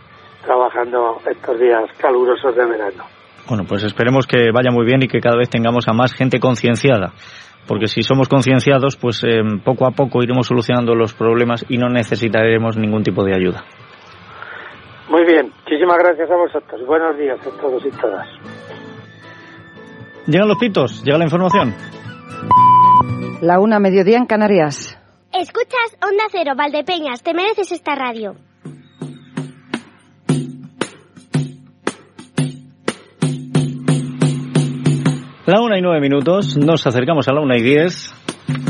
[0.44, 3.17] trabajando estos días calurosos de verano.
[3.48, 6.38] Bueno, pues esperemos que vaya muy bien y que cada vez tengamos a más gente
[6.38, 7.12] concienciada.
[7.66, 11.88] Porque si somos concienciados, pues eh, poco a poco iremos solucionando los problemas y no
[11.88, 13.64] necesitaremos ningún tipo de ayuda.
[15.10, 16.86] Muy bien, muchísimas gracias a vosotros.
[16.86, 18.26] Buenos días a todos y todas.
[20.26, 21.74] Llegan los pitos, llega la información.
[23.40, 24.98] La una mediodía en Canarias.
[25.32, 28.34] Escuchas Onda Cero, Valdepeñas, te mereces esta radio.
[35.78, 38.12] La una y nueve minutos, nos acercamos a la una y diez.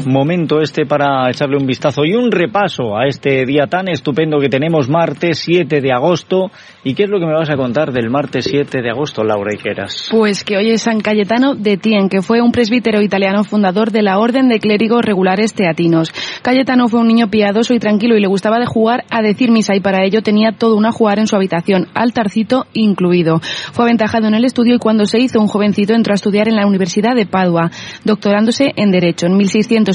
[0.09, 4.49] Momento este para echarle un vistazo y un repaso a este día tan estupendo que
[4.49, 6.51] tenemos martes 7 de agosto.
[6.83, 9.53] ¿Y qué es lo que me vas a contar del martes 7 de agosto, Laura
[9.53, 10.09] Iqueras?
[10.11, 14.01] Pues que hoy es San Cayetano de Tien, que fue un presbítero italiano fundador de
[14.01, 16.11] la Orden de Clérigos Regulares Teatinos.
[16.41, 19.77] Cayetano fue un niño piadoso y tranquilo y le gustaba de jugar a decir misa
[19.77, 23.41] y para ello tenía todo un ajuar en su habitación, altarcito incluido.
[23.73, 26.57] Fue aventajado en el estudio y cuando se hizo un jovencito entró a estudiar en
[26.57, 27.71] la Universidad de Padua,
[28.05, 29.27] doctorándose en Derecho.
[29.27, 29.37] En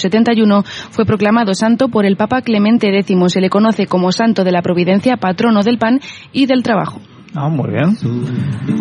[0.09, 3.17] 1671 fue proclamado santo por el Papa Clemente X.
[3.27, 5.99] Se le conoce como santo de la providencia, patrono del pan
[6.31, 6.99] y del trabajo.
[7.36, 7.98] Ah, muy bien.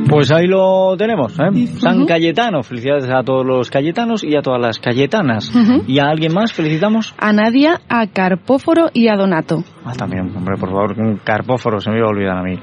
[0.09, 1.67] Pues ahí lo tenemos, ¿eh?
[1.79, 2.63] San Cayetano.
[2.63, 5.53] Felicidades a todos los cayetanos y a todas las cayetanas.
[5.87, 7.15] ¿Y a alguien más felicitamos?
[7.19, 9.65] A Nadia, a Carpóforo y a Donato.
[9.85, 12.55] Ah, también, hombre, por favor, carpóforo, se me iba a olvidar a mí.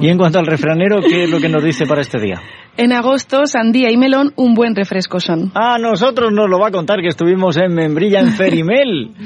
[0.00, 2.40] y en cuanto al refranero, ¿qué es lo que nos dice para este día?
[2.78, 5.50] En agosto, sandía y melón, un buen refresco son.
[5.54, 9.16] A nosotros nos lo va a contar que estuvimos en Membrilla, en Ferimel.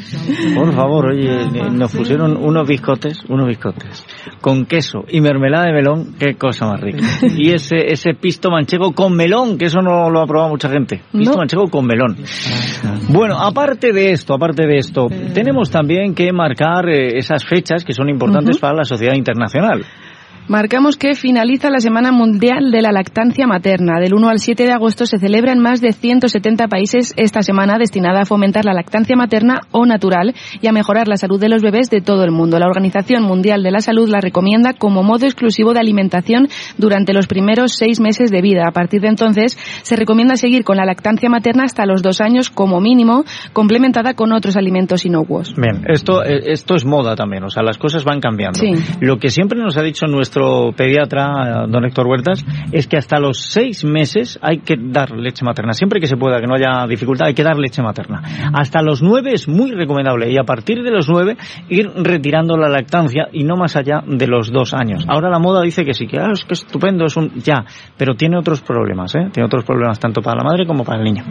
[0.56, 4.06] Por favor, oye, nos pusieron unos biscotes, unos biscotes,
[4.40, 7.04] con queso y mermelada de melón, qué cosa más rica.
[7.36, 11.02] Y ese, ese pisto manchego con melón, que eso no lo ha probado mucha gente.
[11.12, 12.16] Pisto manchego con melón.
[13.08, 17.92] Bueno, aparte de esto, aparte de esto, tenemos también que marcar eh, esas fechas que
[17.92, 19.84] son importantes para la sociedad internacional.
[20.48, 24.00] Marcamos que finaliza la Semana Mundial de la Lactancia Materna.
[24.00, 27.78] Del 1 al 7 de agosto se celebra en más de 170 países esta semana
[27.78, 31.62] destinada a fomentar la lactancia materna o natural y a mejorar la salud de los
[31.62, 32.58] bebés de todo el mundo.
[32.58, 37.28] La Organización Mundial de la Salud la recomienda como modo exclusivo de alimentación durante los
[37.28, 38.64] primeros seis meses de vida.
[38.66, 42.50] A partir de entonces se recomienda seguir con la lactancia materna hasta los dos años
[42.50, 45.54] como mínimo, complementada con otros alimentos inocuos.
[45.56, 48.58] Bien, esto, eh, esto es moda también, o sea, las cosas van cambiando.
[48.58, 48.72] Sí.
[49.00, 53.38] Lo que siempre nos ha dicho nuestro pediatra, don Héctor Huertas, es que hasta los
[53.38, 55.74] seis meses hay que dar leche materna.
[55.74, 58.22] Siempre que se pueda, que no haya dificultad, hay que dar leche materna.
[58.54, 61.36] Hasta los nueve es muy recomendable y a partir de los nueve
[61.68, 65.04] ir retirando la lactancia y no más allá de los dos años.
[65.06, 67.64] Ahora la moda dice que sí, que ah, es que estupendo, es un ya,
[67.98, 69.28] pero tiene otros problemas, ¿eh?
[69.32, 71.24] Tiene otros problemas tanto para la madre como para el niño.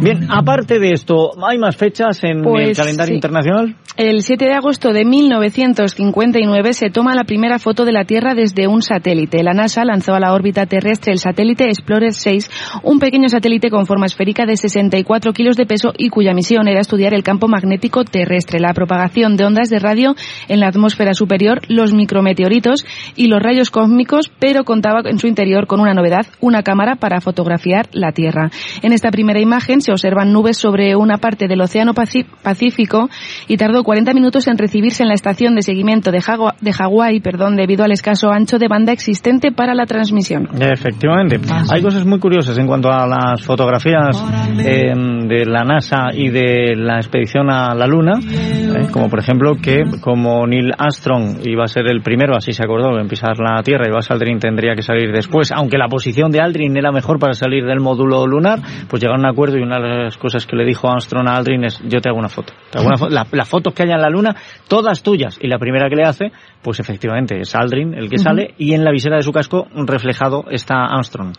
[0.00, 3.16] Bien, aparte de esto, ¿hay más fechas en el Pues, calendario sí.
[3.16, 3.76] internacional?
[3.96, 8.68] El 7 de agosto de 1959 se toma la primera foto de la Tierra desde
[8.68, 9.42] un satélite.
[9.42, 12.48] La NASA lanzó a la órbita terrestre el satélite Explorer 6,
[12.84, 16.80] un pequeño satélite con forma esférica de 64 kilos de peso y cuya misión era
[16.80, 20.14] estudiar el campo magnético terrestre, la propagación de ondas de radio
[20.46, 25.66] en la atmósfera superior, los micrometeoritos y los rayos cósmicos, pero contaba en su interior
[25.66, 28.50] con una novedad, una cámara para fotografiar la Tierra.
[28.82, 33.10] En esta primera imagen se observan nubes sobre una parte del Océano Pacífico
[33.48, 37.84] y tardó 40 minutos en recibirse en la estación de seguimiento de, Hawái, perdón, debido
[37.84, 40.48] al escaso ancho de banda existente para la transmisión.
[40.60, 41.38] Efectivamente.
[41.72, 44.16] Hay cosas muy curiosas en cuanto a las fotografías
[44.58, 44.92] eh,
[45.26, 49.82] de la NASA y de la expedición a la Luna, eh, como por ejemplo que
[50.00, 53.84] como Neil Armstrong iba a ser el primero, así se acordó, en pisar la Tierra
[53.88, 57.32] y Buzz Aldrin tendría que salir después, aunque la posición de Aldrin era mejor para
[57.34, 60.56] salir del módulo lunar, pues llegaron a un acuerdo y una de las cosas que
[60.56, 62.52] le dijo Armstrong a Aldrin es yo te hago una foto.
[62.70, 64.34] Te hago una fo- la- las fotos que haya en la Luna,
[64.68, 65.38] todas tuyas.
[65.40, 66.30] Y la primera que le hace,
[66.62, 68.16] pues efectivamente es Aldrin el que.
[68.18, 71.32] Sale y en la visera de su casco reflejado está Armstrong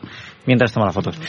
[0.45, 1.19] mientras toma las fotos.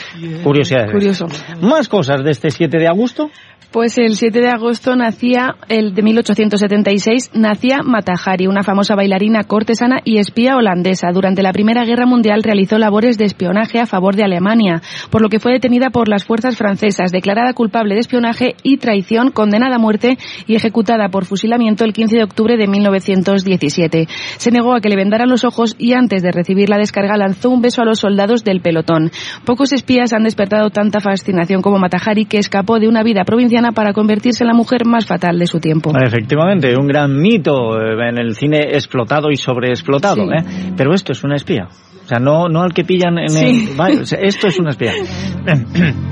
[0.42, 0.92] Curiosidades.
[0.92, 1.26] Curioso.
[1.60, 3.30] Más cosas de este 7 de agosto.
[3.70, 10.00] Pues el 7 de agosto nacía, el de 1876, nacía Matahari, una famosa bailarina cortesana
[10.04, 11.12] y espía holandesa.
[11.12, 15.28] Durante la Primera Guerra Mundial realizó labores de espionaje a favor de Alemania, por lo
[15.28, 19.78] que fue detenida por las fuerzas francesas, declarada culpable de espionaje y traición, condenada a
[19.78, 20.18] muerte
[20.48, 24.08] y ejecutada por fusilamiento el 15 de octubre de 1917.
[24.36, 27.50] Se negó a que le vendaran los ojos y antes de recibir la descarga lanzó
[27.50, 28.99] un beso a los soldados del pelotón.
[29.44, 33.92] Pocos espías han despertado tanta fascinación como Matahari, que escapó de una vida provinciana para
[33.92, 35.92] convertirse en la mujer más fatal de su tiempo.
[35.96, 40.26] Efectivamente, un gran mito eh, en el cine explotado y sobreexplotado.
[40.26, 40.30] Sí.
[40.32, 40.72] ¿eh?
[40.76, 41.68] Pero esto es una espía.
[42.10, 43.68] Sea, no, no al que pillan en Sí.
[43.70, 43.76] el...
[43.76, 44.92] vale, o sea, esto es una espía.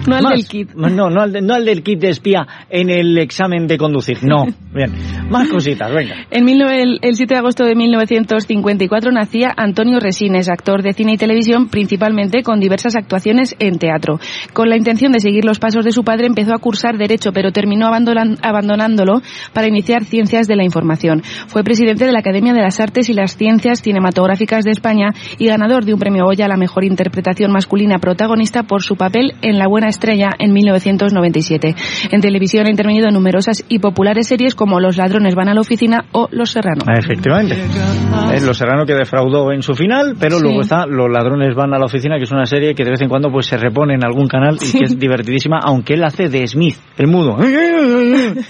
[0.06, 0.70] No al del kit.
[0.74, 4.18] No, no al, de- no al del kit de espía en el examen de conducir.
[4.22, 4.46] No.
[4.72, 4.92] Bien.
[5.28, 6.14] Más cositas, venga.
[6.30, 11.14] En mil el, el 7 de agosto de 1954 nacía Antonio Resines, actor de cine
[11.14, 14.20] y televisión, principalmente con diversas actuaciones en teatro.
[14.52, 17.50] Con la intención de seguir los pasos de su padre, empezó a cursar Derecho, pero
[17.50, 19.20] terminó abandonándolo
[19.52, 21.22] para iniciar Ciencias de la Información.
[21.48, 25.08] Fue presidente de la Academia de las Artes y las Ciencias Cinematográficas de España
[25.38, 29.34] y ganador de un premio Goya a la mejor interpretación masculina protagonista por su papel
[29.42, 31.74] en La Buena Estrella en 1997.
[32.12, 35.60] En televisión ha intervenido en numerosas y populares series como Los ladrones van a la
[35.60, 36.84] oficina o Los Serrano.
[36.96, 37.54] Efectivamente.
[37.56, 40.42] Eh, Los Serrano que defraudó en su final, pero Sí.
[40.42, 43.00] luego está Los ladrones van a la oficina, que es una serie que de vez
[43.00, 44.78] en cuando pues se repone en algún canal y Sí.
[44.78, 47.36] que es divertidísima, aunque él hace de Smith, el mudo.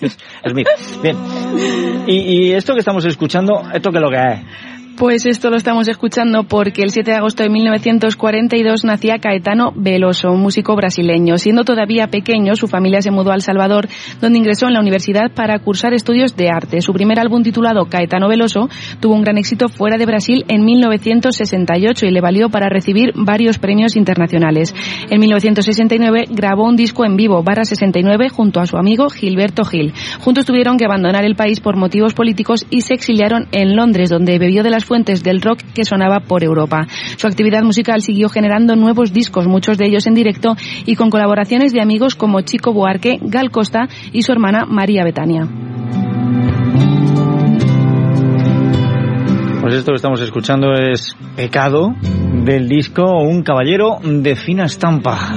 [0.02, 0.66] Es Smith.
[1.02, 1.16] Bien.
[2.06, 2.16] Y,
[2.48, 4.40] y esto que estamos escuchando, ¿esto qué es lo que es?
[4.98, 10.32] Pues esto lo estamos escuchando porque el 7 de agosto de 1942 nacía Caetano Veloso,
[10.32, 11.38] un músico brasileño.
[11.38, 13.86] Siendo todavía pequeño, su familia se mudó a Salvador,
[14.20, 16.80] donde ingresó en la universidad para cursar estudios de arte.
[16.80, 18.68] Su primer álbum titulado Caetano Veloso
[18.98, 23.58] tuvo un gran éxito fuera de Brasil en 1968 y le valió para recibir varios
[23.58, 24.74] premios internacionales.
[25.10, 29.92] En 1969 grabó un disco en vivo, Barra 69, junto a su amigo Gilberto Gil.
[30.18, 34.40] Juntos tuvieron que abandonar el país por motivos políticos y se exiliaron en Londres, donde
[34.40, 36.86] bebió de las fuentes del rock que sonaba por Europa.
[37.16, 41.72] Su actividad musical siguió generando nuevos discos, muchos de ellos en directo y con colaboraciones
[41.72, 45.46] de amigos como Chico Buarque, Gal Costa y su hermana María Betania.
[49.60, 51.94] Pues esto que estamos escuchando es Pecado
[52.44, 55.34] del disco Un caballero de fina estampa.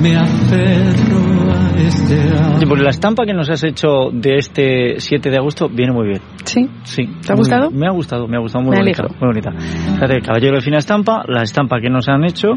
[0.00, 0.26] Me aferro a
[1.20, 1.33] este
[1.90, 6.08] Sí, pues la estampa que nos has hecho de este 7 de agosto viene muy
[6.08, 6.20] bien.
[6.44, 6.68] ¿Sí?
[6.82, 7.06] Sí.
[7.26, 7.70] ¿Te ha gustado?
[7.70, 8.64] Me ha gustado, me ha gustado.
[8.64, 9.02] Muy Me bonita.
[9.20, 9.50] Muy bonita.
[9.94, 12.48] Fíjate, caballero de fina estampa, la estampa que nos han hecho.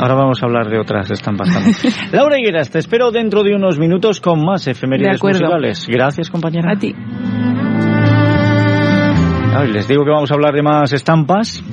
[0.00, 1.74] Ahora vamos a hablar de otras estampas también.
[2.12, 5.86] Laura Higueras, te espero dentro de unos minutos con más De efemérides musicales.
[5.88, 6.72] Gracias, compañera.
[6.72, 6.94] A ti.
[9.56, 11.64] Ay, les digo que vamos a hablar de más estampas.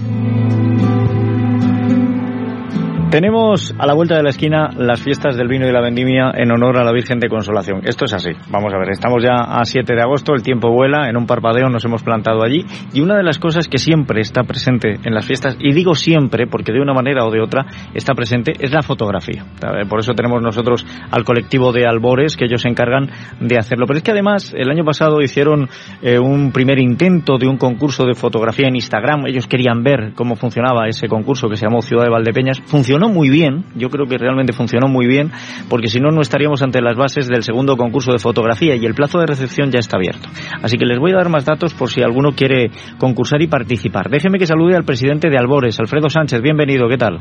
[3.15, 6.51] Tenemos a la vuelta de la esquina las fiestas del vino y la vendimia en
[6.51, 7.79] honor a la Virgen de Consolación.
[7.85, 8.31] Esto es así.
[8.49, 11.69] Vamos a ver, estamos ya a 7 de agosto, el tiempo vuela, en un parpadeo
[11.69, 15.25] nos hemos plantado allí y una de las cosas que siempre está presente en las
[15.25, 18.81] fiestas, y digo siempre porque de una manera o de otra está presente, es la
[18.81, 19.45] fotografía.
[19.87, 23.09] Por eso tenemos nosotros al colectivo de Albores que ellos se encargan
[23.39, 23.85] de hacerlo.
[23.87, 25.69] Pero es que además el año pasado hicieron
[26.01, 29.25] eh, un primer intento de un concurso de fotografía en Instagram.
[29.25, 32.61] Ellos querían ver cómo funcionaba ese concurso que se llamó Ciudad de Valdepeñas.
[32.65, 35.31] Funcionó muy bien, yo creo que realmente funcionó muy bien,
[35.69, 38.93] porque si no, no estaríamos ante las bases del segundo concurso de fotografía y el
[38.93, 40.29] plazo de recepción ya está abierto.
[40.61, 44.09] Así que les voy a dar más datos por si alguno quiere concursar y participar.
[44.09, 46.41] Déjeme que salude al presidente de Albores, Alfredo Sánchez.
[46.41, 47.19] Bienvenido, ¿qué tal?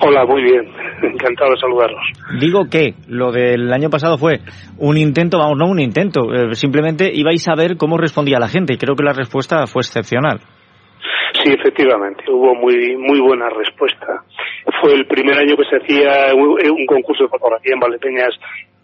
[0.00, 0.64] Hola, muy bien.
[1.02, 2.02] Encantado de saludarlos.
[2.40, 4.40] Digo que lo del año pasado fue
[4.78, 8.74] un intento, vamos, no un intento, eh, simplemente ibais a ver cómo respondía la gente
[8.74, 10.40] y creo que la respuesta fue excepcional.
[11.42, 14.22] Sí, efectivamente, hubo muy muy buena respuesta.
[14.80, 18.34] Fue el primer año que se hacía un, un concurso de fotografía en Valdepeñas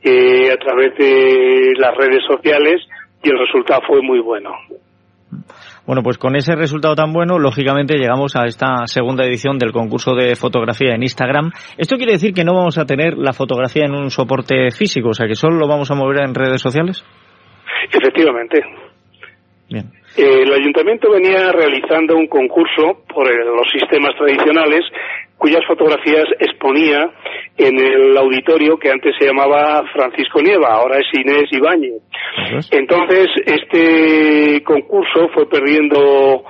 [0.03, 2.83] eh, a través de las redes sociales
[3.23, 4.51] y el resultado fue muy bueno.
[5.87, 10.15] Bueno, pues con ese resultado tan bueno, lógicamente llegamos a esta segunda edición del concurso
[10.15, 11.51] de fotografía en Instagram.
[11.77, 15.15] Esto quiere decir que no vamos a tener la fotografía en un soporte físico, o
[15.15, 17.05] sea que solo lo vamos a mover en redes sociales.
[17.93, 18.63] Efectivamente.
[19.69, 20.00] Bien.
[20.17, 24.83] Eh, el ayuntamiento venía realizando un concurso por los sistemas tradicionales
[25.41, 27.11] cuyas fotografías exponía
[27.57, 32.03] en el auditorio que antes se llamaba Francisco Nieva, ahora es Inés Ibáñez.
[32.71, 36.45] Entonces, este concurso fue perdiendo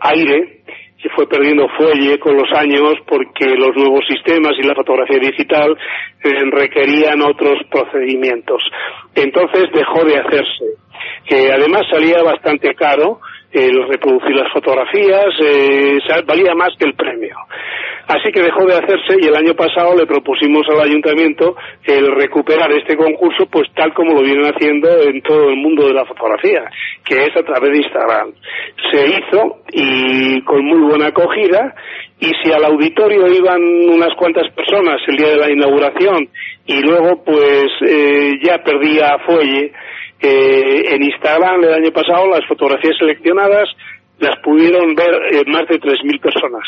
[0.00, 0.62] aire
[1.04, 5.76] y fue perdiendo fuelle con los años porque los nuevos sistemas y la fotografía digital
[6.24, 8.62] eh, requerían otros procedimientos.
[9.14, 10.64] Entonces dejó de hacerse.
[11.26, 13.20] Que además salía bastante caro
[13.52, 17.36] el reproducir las fotografías, eh, valía más que el premio.
[18.08, 22.72] Así que dejó de hacerse y el año pasado le propusimos al ayuntamiento el recuperar
[22.72, 26.64] este concurso pues tal como lo vienen haciendo en todo el mundo de la fotografía,
[27.04, 28.32] que es a través de Instagram.
[28.90, 31.74] Se hizo y con muy buena acogida
[32.18, 36.28] y si al auditorio iban unas cuantas personas el día de la inauguración
[36.66, 39.72] y luego pues eh, ya perdía fuelle,
[40.22, 43.68] eh, en Instagram el año pasado las fotografías seleccionadas
[44.22, 46.62] las pudieron ver eh, más de 3.000 personas.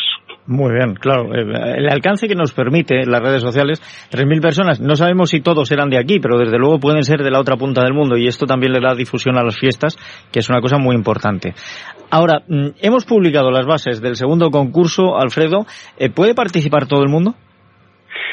[0.47, 1.33] Muy bien, claro.
[1.35, 3.81] Eh, El alcance que nos permite las redes sociales,
[4.11, 7.31] 3.000 personas, no sabemos si todos eran de aquí, pero desde luego pueden ser de
[7.31, 9.97] la otra punta del mundo y esto también le da difusión a las fiestas,
[10.33, 11.55] que es una cosa muy importante.
[12.11, 15.65] Ahora, mm, hemos publicado las bases del segundo concurso, Alfredo.
[15.97, 17.35] Eh, ¿Puede participar todo el mundo?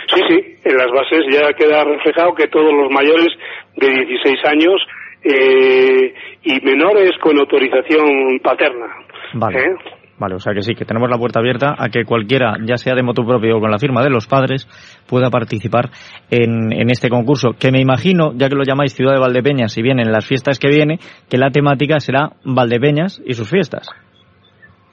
[0.08, 3.30] Sí, sí, en las bases ya queda reflejado que todos los mayores
[3.78, 4.82] de 16 años
[5.24, 6.14] eh,
[6.44, 8.86] y menores con autorización paterna.
[9.34, 9.60] Vale.
[9.60, 9.76] ¿eh?
[10.18, 12.94] Vale, o sea que sí, que tenemos la puerta abierta a que cualquiera, ya sea
[12.94, 14.68] de moto propio o con la firma de los padres,
[15.10, 15.90] pueda participar
[16.30, 19.82] en, en este concurso, que me imagino, ya que lo llamáis Ciudad de Valdepeñas, si
[19.82, 23.90] bien en las fiestas que viene, que la temática será Valdepeñas y sus fiestas.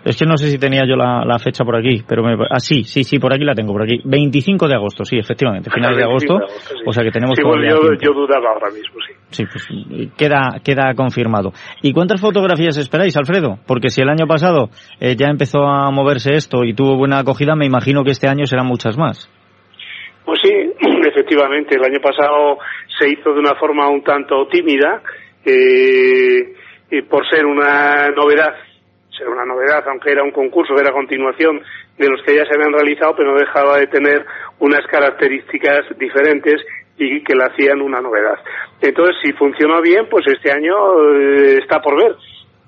[0.05, 2.35] Es que no sé si tenía yo la, la fecha por aquí, pero me...
[2.51, 3.99] ah, sí, sí, sí, por aquí la tengo, por aquí.
[4.05, 6.33] 25 de agosto, sí, efectivamente, finales de agosto.
[6.37, 6.83] de agosto, sí.
[6.85, 9.13] O sea que tenemos sí, bueno, yo, yo dudaba ahora mismo, sí.
[9.29, 9.67] Sí, pues
[10.15, 11.51] queda, queda confirmado.
[11.81, 13.57] ¿Y cuántas fotografías esperáis, Alfredo?
[13.65, 17.55] Porque si el año pasado eh, ya empezó a moverse esto y tuvo buena acogida,
[17.55, 19.31] me imagino que este año serán muchas más.
[20.25, 20.51] Pues sí,
[21.09, 22.59] efectivamente, el año pasado
[22.99, 25.01] se hizo de una forma un tanto tímida,
[25.43, 26.53] eh,
[26.89, 28.55] y por ser una novedad,
[29.17, 31.61] ser una novedad, aunque era un concurso era continuación
[31.97, 34.25] de los que ya se habían realizado, pero no dejaba de tener
[34.59, 36.61] unas características diferentes
[36.97, 38.37] y que la hacían una novedad.
[38.81, 40.73] Entonces, si funcionó bien, pues este año
[41.13, 42.15] eh, está por ver,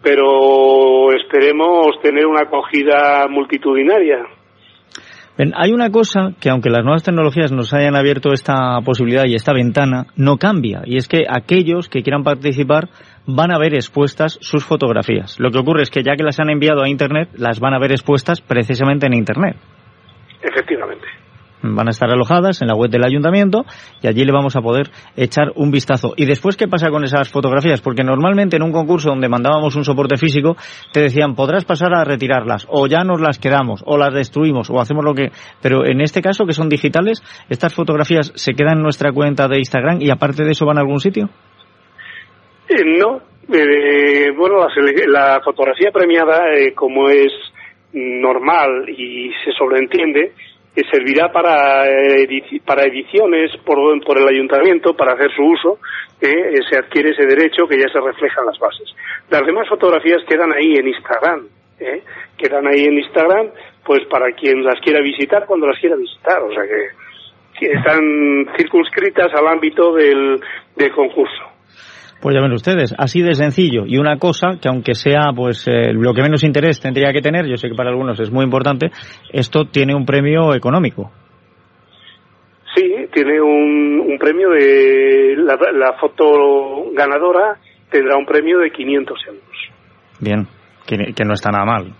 [0.01, 4.25] pero esperemos tener una acogida multitudinaria.
[5.55, 9.53] Hay una cosa que aunque las nuevas tecnologías nos hayan abierto esta posibilidad y esta
[9.53, 10.81] ventana, no cambia.
[10.83, 12.89] Y es que aquellos que quieran participar
[13.35, 15.39] van a ver expuestas sus fotografías.
[15.39, 17.79] Lo que ocurre es que ya que las han enviado a Internet, las van a
[17.79, 19.57] ver expuestas precisamente en Internet.
[20.41, 21.05] Efectivamente.
[21.61, 23.65] Van a estar alojadas en la web del ayuntamiento
[24.01, 26.13] y allí le vamos a poder echar un vistazo.
[26.15, 27.81] ¿Y después qué pasa con esas fotografías?
[27.81, 30.55] Porque normalmente en un concurso donde mandábamos un soporte físico
[30.93, 34.79] te decían podrás pasar a retirarlas o ya nos las quedamos o las destruimos o
[34.79, 35.33] hacemos lo que...
[35.61, 39.57] Pero en este caso que son digitales, estas fotografías se quedan en nuestra cuenta de
[39.57, 41.29] Instagram y aparte de eso van a algún sitio?
[42.69, 43.21] Eh, no.
[43.51, 47.31] Eh, bueno, la, la, fotografía premiada, eh, como es
[47.93, 50.33] normal y se sobreentiende,
[50.75, 55.79] que servirá para, edici para ediciones por, por, el ayuntamiento, para hacer su uso,
[56.21, 58.93] eh, se adquiere ese derecho que ya se refleja en las bases.
[59.29, 61.47] Las demás fotografías quedan ahí en Instagram,
[61.79, 62.03] eh,
[62.37, 63.49] quedan ahí en Instagram,
[63.83, 68.47] pues para quien las quiera visitar cuando las quiera visitar, o sea que, que están
[68.57, 70.39] circunscritas al ámbito del,
[70.75, 71.48] del concurso.
[72.21, 73.85] Pues ya ven ustedes, así de sencillo.
[73.85, 77.45] Y una cosa que aunque sea pues eh, lo que menos interés tendría que tener,
[77.45, 78.91] yo sé que para algunos es muy importante,
[79.31, 81.11] esto tiene un premio económico.
[82.75, 87.57] Sí, tiene un, un premio de la, la, foto ganadora
[87.89, 89.43] tendrá un premio de 500 euros.
[90.19, 90.47] Bien,
[90.85, 91.93] que, que no está nada mal.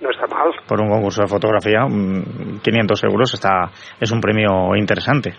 [0.00, 0.50] No está mal.
[0.66, 1.80] Por un concurso de fotografía,
[2.62, 5.34] 500 euros está es un premio interesante.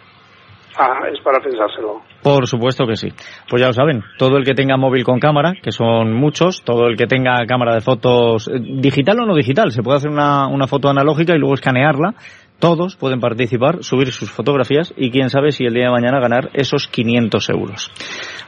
[0.78, 2.02] Ah, es para pensárselo.
[2.22, 3.10] Por supuesto que sí.
[3.50, 6.88] Pues ya lo saben, todo el que tenga móvil con cámara, que son muchos, todo
[6.88, 10.68] el que tenga cámara de fotos, digital o no digital, se puede hacer una, una
[10.68, 12.14] foto analógica y luego escanearla.
[12.60, 16.50] Todos pueden participar, subir sus fotografías y quién sabe si el día de mañana ganar
[16.54, 17.92] esos 500 euros.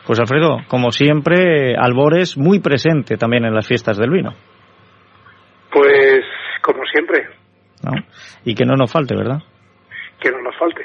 [0.05, 4.31] Pues Alfredo, como siempre, Albores muy presente también en las fiestas del vino.
[5.71, 6.21] Pues
[6.61, 7.29] como siempre.
[7.83, 7.93] ¿No?
[8.43, 9.39] Y que no nos falte, ¿verdad?
[10.19, 10.83] Que no nos falte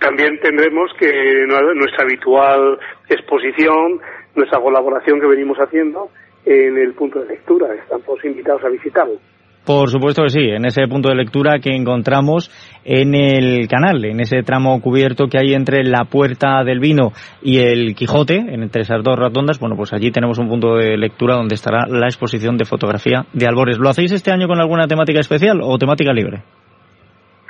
[0.00, 1.10] también tendremos que
[1.46, 2.78] nuestra habitual
[3.08, 4.00] exposición,
[4.34, 6.10] nuestra colaboración que venimos haciendo
[6.44, 7.74] en el punto de lectura.
[7.74, 9.18] Están todos invitados a visitarlo.
[9.64, 12.50] Por supuesto que sí, en ese punto de lectura que encontramos
[12.84, 17.60] en el canal, en ese tramo cubierto que hay entre la Puerta del Vino y
[17.60, 21.54] el Quijote, entre esas dos rotondas, bueno, pues allí tenemos un punto de lectura donde
[21.54, 23.78] estará la exposición de fotografía de Albores.
[23.78, 26.42] ¿Lo hacéis este año con alguna temática especial o temática libre?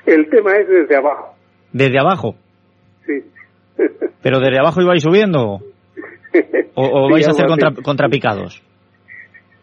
[0.07, 1.35] El tema es desde abajo.
[1.75, 2.37] ¿Desde abajo?
[3.05, 3.20] Sí.
[4.22, 5.61] ¿Pero desde abajo ibais subiendo?
[6.75, 8.62] ¿O, o vais sí, a hacer contra, contrapicados?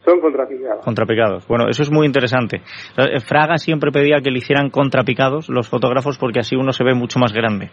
[0.03, 0.83] Son contrapicados.
[0.83, 1.47] Contrapicados.
[1.47, 2.61] Bueno, eso es muy interesante.
[3.25, 7.17] Fraga siempre pedía que le hicieran contrapicados los fotógrafos porque así uno se ve mucho
[7.19, 7.69] más grande.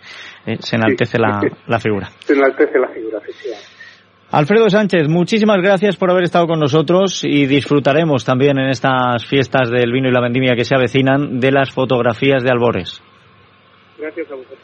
[0.46, 1.22] Eh, se enaltece sí.
[1.22, 2.08] la, la, figura.
[2.20, 3.66] Se enaltece la figura, efectivamente.
[4.30, 9.70] Alfredo Sánchez, muchísimas gracias por haber estado con nosotros y disfrutaremos también en estas fiestas
[9.70, 13.02] del vino y la vendimia que se avecinan de las fotografías de Albores.
[13.98, 14.58] Gracias a vosotros.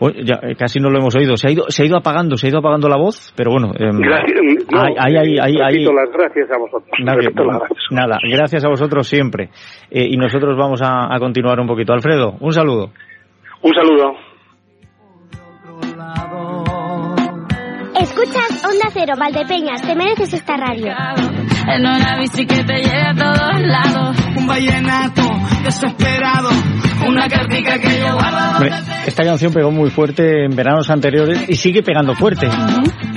[0.00, 1.36] Uy, ya, eh, casi no lo hemos oído.
[1.36, 3.68] Se ha ido, se ha ido apagando, se ha ido apagando la voz, pero bueno.
[3.78, 4.40] Eh, gracias,
[4.70, 6.90] no, hay, hay, hay, hay, hay las gracias a vosotros.
[7.04, 7.78] Nada, gracias.
[7.90, 9.50] nada gracias a vosotros siempre.
[9.90, 11.92] Eh, y nosotros vamos a, a continuar un poquito.
[11.92, 12.90] Alfredo, un saludo.
[13.62, 14.12] Un saludo.
[18.00, 20.92] Escuchas Onda Cero, Valdepeñas, te mereces esta radio.
[21.68, 24.16] En una bici que te lleve a todos lados.
[24.36, 25.22] Un vallenato
[25.62, 26.50] desesperado.
[27.06, 28.66] Una cartica que yo guardo.
[29.06, 32.48] Esta canción pegó muy fuerte en veranos anteriores y sigue pegando fuerte.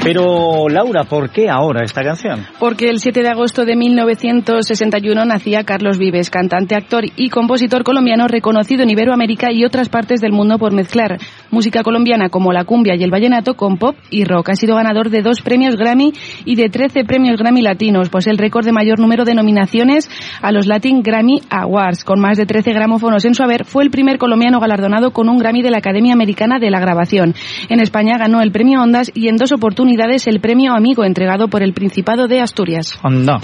[0.03, 2.45] Pero Laura, ¿por qué ahora esta canción?
[2.59, 8.27] Porque el 7 de agosto de 1961 nacía Carlos Vives, cantante, actor y compositor colombiano
[8.27, 11.17] reconocido en Iberoamérica y otras partes del mundo por mezclar
[11.49, 14.49] música colombiana como la cumbia y el vallenato con pop y rock.
[14.49, 16.13] Ha sido ganador de dos premios Grammy
[16.45, 20.09] y de 13 premios Grammy latinos, pues el récord de mayor número de nominaciones
[20.41, 23.89] a los Latin Grammy Awards, con más de 13 gramófonos en su haber, fue el
[23.89, 27.33] primer colombiano galardonado con un Grammy de la Academia Americana de la Grabación.
[27.67, 31.61] En España ganó el premio Ondas y en dos oportunidades el premio Amigo entregado por
[31.61, 32.97] el Principado de Asturias.
[33.03, 33.37] Anda.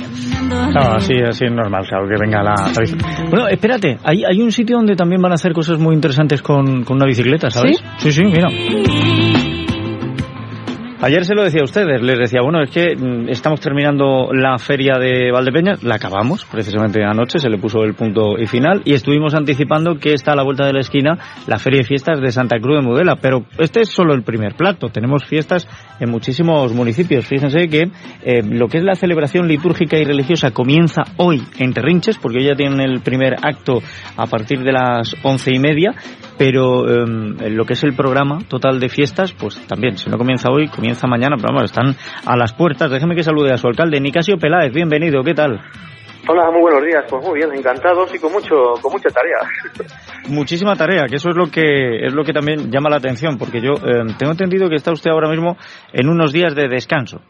[0.71, 3.01] Claro, así, así es normal, claro, que venga la tradición.
[3.29, 6.85] Bueno, espérate, hay, hay un sitio donde también van a hacer cosas muy interesantes con,
[6.85, 7.83] con una bicicleta, ¿sabes?
[7.97, 8.47] Sí, sí, mira.
[11.03, 14.59] Ayer se lo decía a ustedes, les decía, bueno, es que mm, estamos terminando la
[14.59, 18.93] feria de Valdepeñas, la acabamos precisamente anoche, se le puso el punto y final, y
[18.93, 22.31] estuvimos anticipando que está a la vuelta de la esquina la feria de fiestas de
[22.31, 25.67] Santa Cruz de Mudela, pero este es solo el primer plato, tenemos fiestas
[25.99, 27.25] en muchísimos municipios.
[27.25, 27.89] Fíjense que
[28.23, 32.53] eh, lo que es la celebración litúrgica y religiosa comienza hoy en Terrinches, porque ya
[32.53, 33.81] tienen el primer acto
[34.17, 35.95] a partir de las once y media,
[36.37, 40.51] pero eh, lo que es el programa total de fiestas, pues también, si no comienza
[40.51, 42.91] hoy, comienza mañana, pero vamos, están a las puertas.
[42.91, 45.59] Déjeme que salude a su alcalde, Nicasio Peláez, bienvenido, ¿qué tal?
[46.27, 47.03] Hola, muy buenos días.
[47.09, 49.39] Pues muy bien, encantados y con mucho, con mucha tarea.
[50.29, 53.59] Muchísima tarea, que eso es lo que es lo que también llama la atención, porque
[53.59, 55.57] yo eh, tengo entendido que está usted ahora mismo
[55.93, 57.21] en unos días de descanso.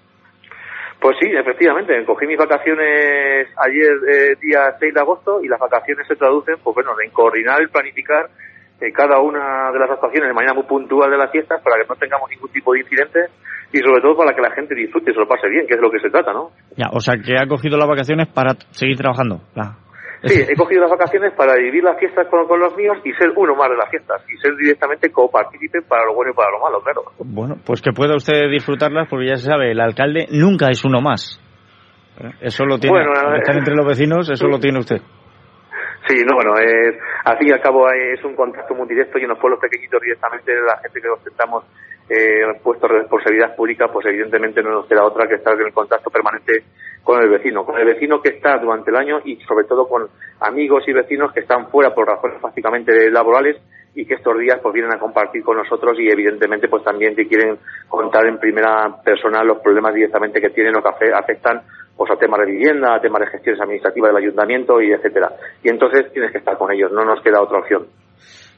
[1.00, 6.06] Pues sí, efectivamente, cogí mis vacaciones ayer, eh, día 6 de agosto, y las vacaciones
[6.06, 8.30] se traducen, pues bueno, en coordinar y planificar
[8.82, 11.88] eh, cada una de las actuaciones de manera muy puntual de las fiestas para que
[11.88, 13.20] no tengamos ningún tipo de incidente
[13.72, 15.80] y sobre todo para que la gente disfrute y se lo pase bien, que es
[15.80, 16.50] lo que se trata, ¿no?
[16.76, 19.40] Ya, o sea, que ha cogido las vacaciones para seguir trabajando.
[20.24, 23.30] Sí, he cogido las vacaciones para vivir las fiestas con, con, los míos y ser
[23.36, 26.60] uno más de las fiestas y ser directamente copartícipe para lo bueno y para lo
[26.60, 27.04] malo, claro.
[27.20, 31.02] Bueno, pues que pueda usted disfrutarlas porque ya se sabe, el alcalde nunca es uno
[31.02, 31.40] más.
[32.20, 32.30] ¿Eh?
[32.42, 35.02] Eso lo tiene, bueno, estar entre los vecinos, eso lo tiene usted.
[36.12, 36.94] Sí, no, bueno, es,
[37.24, 40.02] al fin y al cabo es un contacto muy directo y en los pueblos pequeñitos
[40.02, 41.64] directamente la gente que ostentamos
[42.10, 45.74] eh, puestos de responsabilidad pública, pues evidentemente no nos queda otra que estar en el
[45.74, 46.64] contacto permanente
[47.02, 50.10] con el vecino, con el vecino que está durante el año y sobre todo con
[50.42, 53.56] amigos y vecinos que están fuera por razones básicamente laborales
[53.96, 57.26] y que estos días pues vienen a compartir con nosotros y evidentemente pues también te
[57.26, 57.58] quieren
[57.88, 61.62] contar en primera persona los problemas directamente que tienen o que afectan
[62.02, 65.34] pues a temas de vivienda, temas de gestiones administrativas del ayuntamiento y etcétera.
[65.64, 67.86] Y entonces tienes que estar con ellos, no nos queda otra opción.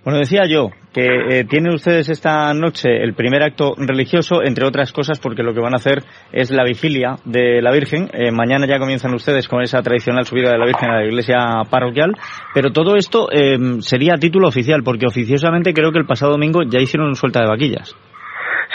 [0.06, 4.94] Bueno, decía yo que eh, tienen ustedes esta noche el primer acto religioso, entre otras
[4.94, 8.10] cosas, porque lo que van a hacer es la vigilia de la Virgen.
[8.14, 11.40] Eh, mañana ya comienzan ustedes con esa tradicional subida de la Virgen a la iglesia
[11.70, 12.16] parroquial,
[12.54, 16.62] pero todo esto eh, sería a título oficial, porque oficiosamente creo que el pasado domingo
[16.64, 17.94] ya hicieron suelta de vaquillas.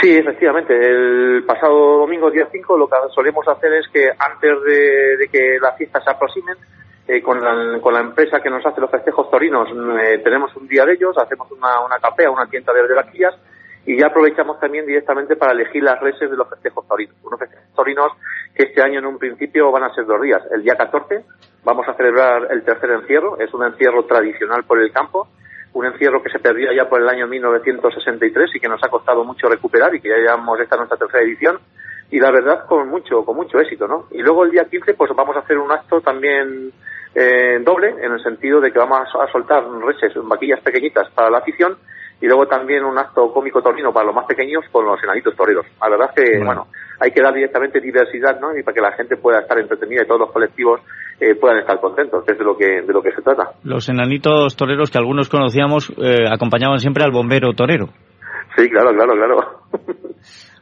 [0.01, 0.75] Sí, efectivamente.
[0.75, 5.77] El pasado domingo, día 5, lo que solemos hacer es que antes de, que las
[5.77, 6.57] fiestas se aproximen,
[7.09, 9.67] eh, con, la, con la empresa que nos hace los festejos torinos
[9.99, 13.35] eh, tenemos un día de ellos, hacemos una, una capea, una tienda de, de vaquillas
[13.87, 17.17] y ya aprovechamos también directamente para elegir las reses de los festejos torinos.
[17.23, 18.13] Unos festejos torinos
[18.55, 20.43] que este año en un principio van a ser dos días.
[20.53, 21.25] El día 14
[21.65, 25.29] vamos a celebrar el tercer encierro, es un encierro tradicional por el campo,
[25.79, 29.23] un encierro que se perdió ya por el año 1963 y que nos ha costado
[29.23, 31.61] mucho recuperar y que ya llevamos esta nuestra tercera edición
[32.11, 34.07] y la verdad con mucho con mucho éxito, ¿no?
[34.11, 36.73] Y luego el día 15 pues vamos a hacer un acto también
[37.15, 41.39] eh, doble, en el sentido de que vamos a soltar reses, vaquillas pequeñitas para la
[41.39, 41.79] afición
[42.21, 45.67] y luego también un acto cómico torino para los más pequeños con los enanitos toreros.
[45.81, 46.67] La verdad es que, bueno,
[47.01, 48.57] hay que dar directamente diversidad, ¿no?
[48.57, 50.81] Y para que la gente pueda estar entretenida y todos los colectivos
[51.21, 53.53] eh, puedan estar contentos, que es de lo que, de lo que se trata.
[53.63, 57.89] Los enanitos toreros que algunos conocíamos eh, acompañaban siempre al bombero torero.
[58.57, 59.37] Sí, claro, claro, claro.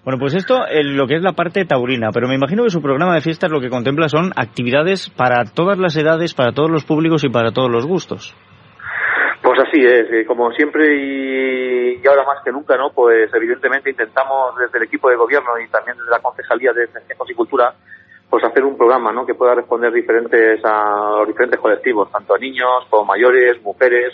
[0.07, 3.17] Bueno, pues esto lo que es la parte taurina, pero me imagino que su programa
[3.17, 7.25] de fiestas lo que contempla son actividades para todas las edades, para todos los públicos
[7.25, 8.33] y para todos los gustos.
[9.57, 12.91] Pues así es, eh, como siempre y, ahora más que nunca, ¿no?
[12.93, 17.31] Pues evidentemente intentamos desde el equipo de gobierno y también desde la Concejalía de Festejos
[17.31, 17.73] y Cultura,
[18.29, 19.25] pues hacer un programa, ¿no?
[19.25, 24.13] Que pueda responder diferentes a los diferentes colectivos, tanto a niños como mayores, mujeres,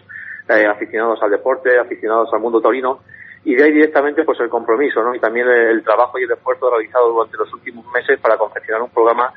[0.48, 3.00] eh, aficionados al deporte, aficionados al mundo taurino
[3.44, 5.12] y de ahí directamente pues el compromiso ¿no?
[5.12, 8.90] y también el, trabajo y el esfuerzo realizado durante los últimos meses para confeccionar un
[8.90, 9.32] programa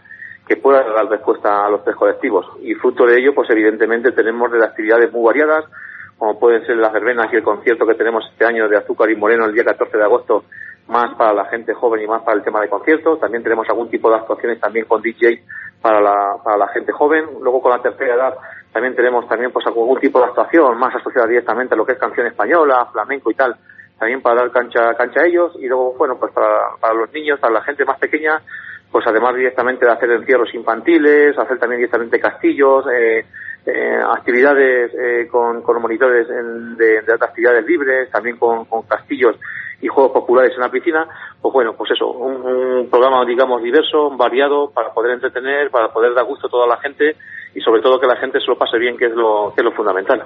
[0.47, 4.51] que pueda dar respuesta a los tres colectivos y fruto de ello pues evidentemente tenemos
[4.51, 5.65] de actividades muy variadas
[6.17, 9.15] como pueden ser las verbenas y el concierto que tenemos este año de Azúcar y
[9.15, 10.45] Moreno el día 14 de agosto
[10.87, 13.19] más para la gente joven y más para el tema de conciertos.
[13.19, 15.43] También tenemos algún tipo de actuaciones también con DJ
[15.81, 17.25] para la, para la gente joven.
[17.41, 18.35] Luego con la tercera edad
[18.71, 21.97] también tenemos también pues algún tipo de actuación más asociada directamente a lo que es
[21.97, 23.55] canción española, flamenco y tal,
[23.97, 25.55] también para dar cancha, cancha a ellos.
[25.59, 28.41] Y luego, bueno, pues para, para los niños, para la gente más pequeña,
[28.91, 33.25] pues además directamente de hacer encierros infantiles, hacer también directamente castillos, eh,
[33.65, 39.35] eh, actividades eh, con, con monitores en- de, de actividades libres, también con, con castillos
[39.81, 41.05] y juegos populares en la piscina,
[41.41, 46.13] pues bueno, pues eso, un, un programa digamos diverso, variado, para poder entretener, para poder
[46.13, 47.15] dar gusto a toda la gente
[47.53, 49.65] y sobre todo que la gente se lo pase bien, que es lo, que es
[49.65, 50.23] lo fundamental.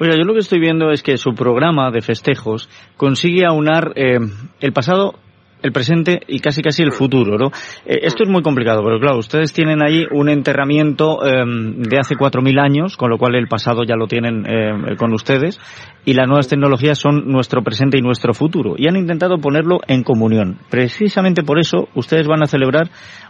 [0.00, 4.18] Oiga, yo lo que estoy viendo es que su programa de festejos consigue aunar eh,
[4.60, 5.14] el pasado,
[5.62, 7.46] el presente y casi casi el futuro, ¿no?
[7.84, 12.14] Eh, esto es muy complicado, pero claro, ustedes tienen ahí un enterramiento eh, de hace
[12.14, 15.58] 4.000 años, con lo cual el pasado ya lo tienen eh, con ustedes,
[16.04, 20.02] y las nuevas tecnologías son nuestro presente y nuestro futuro, y han intentado ponerlo en
[20.02, 20.58] comunión.
[20.70, 22.88] Precisamente por eso, ustedes van a celebrar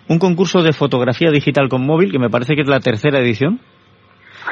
[0.09, 3.61] un concurso de fotografía digital con móvil, que me parece que es la tercera edición.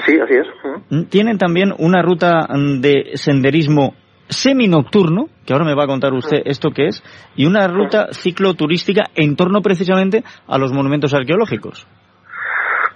[0.05, 0.47] Sí, así es.
[0.91, 3.95] Mm, Tienen también una ruta mm, de senderismo
[4.29, 7.03] semi-nocturno, que ahora me va a contar usted esto que es,
[7.37, 11.87] y una ruta cicloturística en torno precisamente a los monumentos arqueológicos.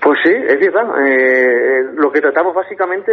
[0.02, 0.88] Pues sí, es verdad.
[1.06, 3.12] Eh, lo que tratamos básicamente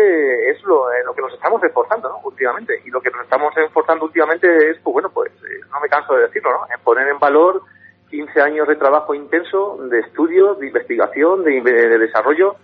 [0.50, 2.20] es lo, eh, lo que nos estamos esforzando, ¿no?
[2.24, 2.82] Últimamente.
[2.86, 6.14] Y lo que nos estamos esforzando últimamente es, pues bueno, pues eh, no me canso
[6.16, 6.60] de decirlo, ¿no?
[6.74, 7.62] En poner en valor
[8.10, 12.56] 15 años de trabajo intenso, de estudio, de investigación, de, de desarrollo,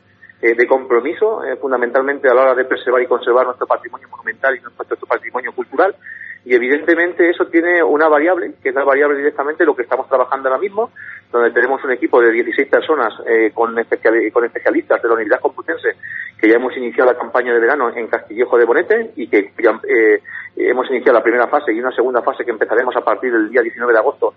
[0.43, 4.53] eh, de compromiso, eh, fundamentalmente a la hora de preservar y conservar nuestro patrimonio monumental
[4.57, 5.95] y nuestro, patrimonio cultural.
[6.43, 10.49] Y evidentemente eso tiene una variable, que es la variable directamente lo que estamos trabajando
[10.49, 10.91] ahora mismo,
[11.31, 15.39] donde tenemos un equipo de 16 personas eh, con, especiali- con especialistas de la Universidad
[15.39, 15.95] Complutense,
[16.37, 20.19] que ya hemos iniciado la campaña de verano en Castillejo de Bonete y que eh,
[20.57, 23.61] hemos iniciado la primera fase y una segunda fase que empezaremos a partir del día
[23.61, 24.33] 19 de agosto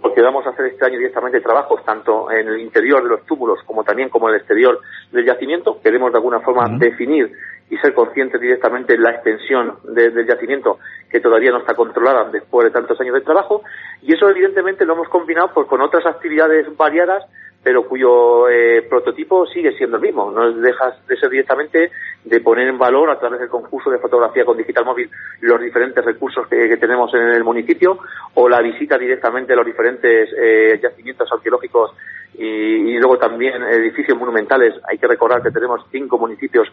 [0.00, 3.60] porque vamos a hacer este año directamente trabajos tanto en el interior de los túmulos
[3.64, 4.80] como también como en el exterior
[5.12, 5.80] del yacimiento.
[5.82, 7.32] Queremos de alguna forma definir
[7.68, 10.78] y ser conscientes directamente de la extensión de- del yacimiento
[11.08, 13.62] que todavía no está controlada después de tantos años de trabajo
[14.02, 17.24] y eso evidentemente lo hemos combinado pues, con otras actividades variadas
[17.62, 20.30] pero cuyo eh, prototipo sigue siendo el mismo.
[20.30, 21.90] No dejas de ser directamente
[22.24, 26.04] de poner en valor a través del concurso de fotografía con digital móvil los diferentes
[26.04, 27.98] recursos que, tenemos en el municipio
[28.34, 31.92] o la visita directamente a los diferentes eh, yacimientos arqueológicos
[32.34, 34.74] y, y luego también edificios monumentales.
[34.88, 36.68] Hay que recordar que tenemos cinco municipios,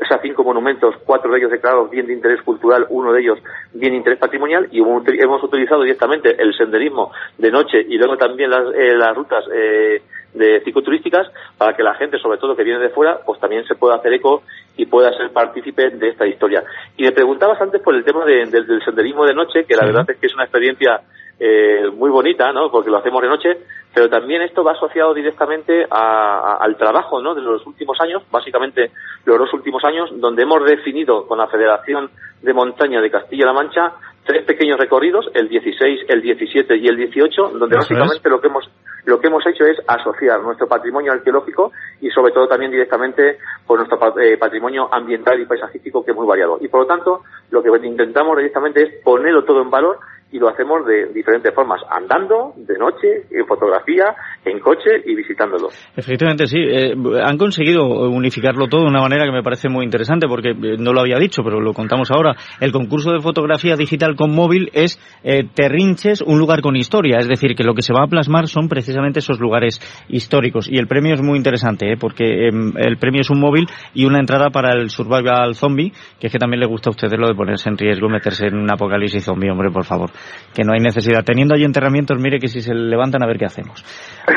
[0.00, 3.38] o sea, cinco monumentos, cuatro de ellos declarados bien de interés cultural, uno de ellos
[3.72, 7.96] bien de interés patrimonial y hemos uti- hemos utilizado directamente el senderismo de noche y
[7.98, 10.02] luego también las, eh, las rutas eh,
[10.34, 13.74] de cicloturísticas para que la gente, sobre todo que viene de fuera, pues también se
[13.74, 14.42] pueda hacer eco
[14.76, 16.62] y pueda ser partícipe de esta historia.
[16.96, 19.86] Y me preguntabas antes por el tema de- del- del senderismo de noche, que la
[19.86, 21.00] verdad es que es una experiencia
[21.40, 22.70] eh, muy bonita, ¿no?
[22.70, 23.58] Porque lo hacemos de noche,
[23.94, 27.34] pero también esto va asociado directamente a- a- al trabajo, ¿no?
[27.34, 28.90] De los últimos años, básicamente
[29.24, 32.10] los dos últimos años, donde hemos definido con la Federación
[32.42, 33.92] de Montaña de Castilla-La Mancha
[34.24, 37.88] tres pequeños recorridos, el 16, el 17 y el 18, donde es.
[37.88, 38.70] básicamente lo que hemos
[39.06, 41.72] lo que hemos hecho es asociar nuestro patrimonio arqueológico
[42.02, 46.26] y sobre todo también directamente por nuestro eh, patrimonio ambiental y paisajístico que es muy
[46.26, 46.58] variado.
[46.60, 49.98] Y por lo tanto, lo que directamos directamente es ponerlo todo en valor
[50.30, 54.14] y lo hacemos de diferentes formas, andando, de noche, en fotografía,
[54.44, 55.68] en coche y visitándolo.
[55.96, 56.58] Efectivamente, sí.
[56.58, 60.76] Eh, han conseguido unificarlo todo de una manera que me parece muy interesante porque eh,
[60.78, 62.36] no lo había dicho, pero lo contamos ahora.
[62.60, 67.18] El concurso de fotografía digital con móvil es eh, Terrinches, un lugar con historia.
[67.18, 70.68] Es decir, que lo que se va a plasmar son precisamente esos lugares históricos.
[70.70, 71.96] Y el premio es muy interesante, ¿eh?
[71.98, 76.26] porque em, el premio es un móvil y una entrada para el Survival Zombie, que
[76.26, 78.70] es que también le gusta a ustedes lo de ponerse en riesgo, meterse en un
[78.70, 80.10] apocalipsis zombie, hombre, por favor.
[80.54, 81.24] Que no hay necesidad.
[81.24, 83.84] Teniendo ahí enterramientos, mire que si se levantan a ver qué hacemos.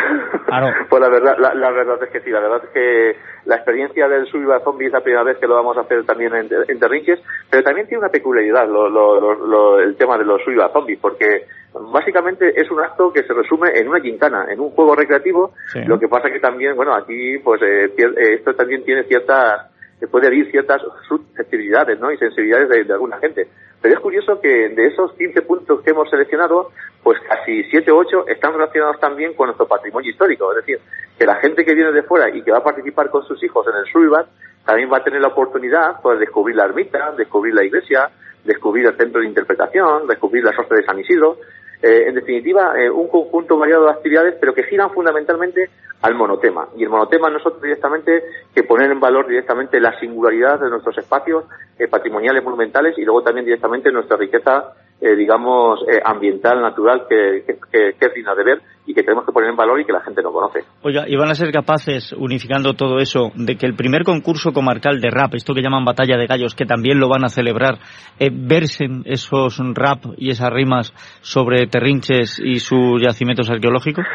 [0.90, 3.16] Pues la verdad, la, la verdad es que sí, la verdad es que
[3.46, 6.36] la experiencia del Survival Zombie es la primera vez que lo vamos a hacer también
[6.36, 7.20] en, en Terrinches,
[7.50, 11.00] pero también tiene una peculiaridad lo, lo- lo- lo- el tema de los Survival Zombies,
[11.02, 11.46] porque
[11.94, 15.54] básicamente es un acto que se resume en una quincana, en un juego recreativo,
[15.88, 19.68] lo que pasa que también, bueno, aquí pues eh, eh, esto también tiene ciertas
[20.12, 22.12] puede abrir ciertas susceptibilidades ¿no?
[22.12, 23.48] y sensibilidades de, de alguna gente.
[23.82, 26.70] Pero es curioso que de esos 15 puntos que hemos seleccionado,
[27.02, 30.52] pues casi 7 o 8 están relacionados también con nuestro patrimonio histórico.
[30.52, 30.80] Es decir,
[31.18, 33.66] que la gente que viene de fuera y que va a participar con sus hijos
[33.68, 34.28] en el Survival
[34.66, 38.10] también va a tener la oportunidad pues, de descubrir la ermita, descubrir la iglesia,
[38.44, 41.38] descubrir el centro de interpretación, descubrir la sorte de San Isidro.
[41.82, 45.70] Eh, en definitiva, eh, un conjunto variado de actividades, pero que giran fundamentalmente
[46.02, 46.68] al monotema.
[46.78, 48.24] Y el monotema no es otro directamente
[48.54, 51.46] que poner en valor directamente la singularidad de nuestros espacios
[51.80, 57.44] eh, patrimoniales, monumentales y luego también directamente nuestra riqueza eh, digamos, eh, ambiental, natural, que,
[57.44, 59.94] que, que, es digna de ver y que tenemos que poner en valor y que
[59.94, 60.64] la gente no conoce.
[60.82, 65.00] Oiga, ¿y van a ser capaces, unificando todo eso, de que el primer concurso comarcal
[65.00, 67.76] de rap, esto que llaman Batalla de Gallos, que también lo van a celebrar,
[68.20, 74.06] eh, versen esos rap y esas rimas sobre Terrinches y sus yacimientos arqueológicos?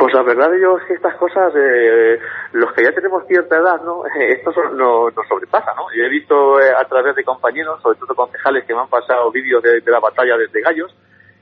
[0.00, 2.18] Pues la verdad yo es que estas cosas, eh,
[2.52, 4.02] los que ya tenemos cierta edad, ¿no?
[4.18, 5.92] esto no, nos sobrepasa, ¿no?
[5.94, 9.30] Yo he visto eh, a través de compañeros, sobre todo concejales, que me han pasado
[9.30, 10.96] vídeos de, la batalla desde gallos,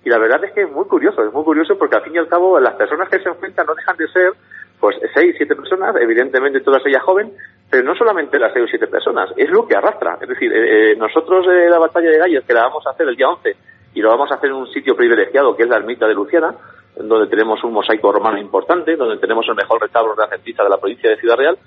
[0.04, 2.18] y la verdad es que es muy curioso, es muy curioso porque al fin y
[2.18, 4.32] al cabo las personas que se enfrentan no dejan de ser,
[4.80, 7.32] pues, seis, siete personas, evidentemente todas ellas jóvenes,
[7.70, 10.18] pero no solamente las seis o siete personas, es lo que arrastra.
[10.20, 13.28] Es decir, eh, nosotros la batalla de gallos, que la vamos a hacer el día
[13.28, 13.56] 11,
[13.94, 16.54] y lo vamos a hacer en un sitio privilegiado, que es la ermita de Luciana,
[16.96, 21.10] donde tenemos un mosaico romano importante, donde tenemos el mejor retablo renacentista de la provincia
[21.10, 21.58] de Ciudad Real.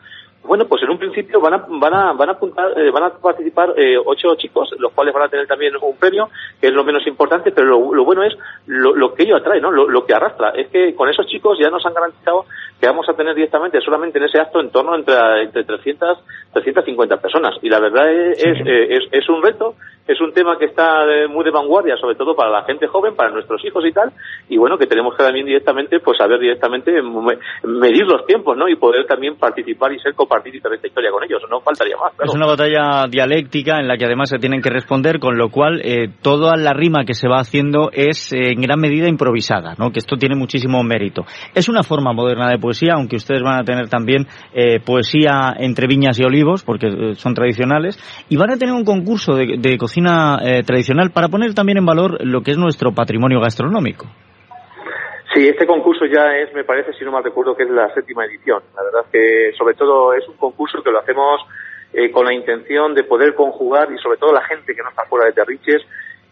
[0.44, 3.10] Bueno, pues en un principio van a, van a, van a, apuntar, eh, van a
[3.12, 6.30] participar eh, ocho chicos, los cuales van a tener también un premio,
[6.60, 8.36] que es lo menos importante, pero lo, bueno es
[8.66, 9.72] lo, que ello atrae, ¿no?
[9.72, 10.50] Lo, que arrastra.
[10.50, 12.46] Es que con esos chicos ya nos han garantizado
[12.80, 16.18] que vamos a tener directamente solamente en ese acto en torno entre, entre 300,
[16.54, 17.56] 350 personas.
[17.62, 19.76] Y la verdad es, eh, es, es un reto
[20.08, 23.30] es un tema que está muy de vanguardia, sobre todo para la gente joven, para
[23.30, 24.12] nuestros hijos y tal,
[24.50, 27.02] y bueno, que tenemos que también directamente, pues saber directamente
[27.64, 28.68] medir los tiempos, ¿no?
[28.68, 30.14] Y poder también participar y ser
[30.88, 32.14] historia con ellos, no faltaría más.
[32.24, 35.82] Es una batalla dialéctica en la que además se tienen que responder, con lo cual
[35.84, 39.92] eh, toda la rima que se va haciendo es eh, en gran medida improvisada, ¿no?
[39.92, 41.26] Que esto tiene muchísimo mérito.
[41.54, 45.88] Es una forma moderna de poesía, aunque ustedes van a tener también eh, poesía entre
[45.88, 49.78] viñas y olivos, porque eh, son tradicionales, y van a tener un concurso de, de
[49.78, 54.08] cocina eh, tradicional para poner también en valor lo que es nuestro patrimonio gastronómico.
[55.34, 58.26] Sí, este concurso ya es, me parece, si no mal recuerdo, que es la séptima
[58.26, 58.62] edición.
[58.76, 61.42] La verdad que, sobre todo, es un concurso que lo hacemos
[61.94, 65.06] eh, con la intención de poder conjugar y, sobre todo, la gente que no está
[65.06, 65.84] fuera de Terriches,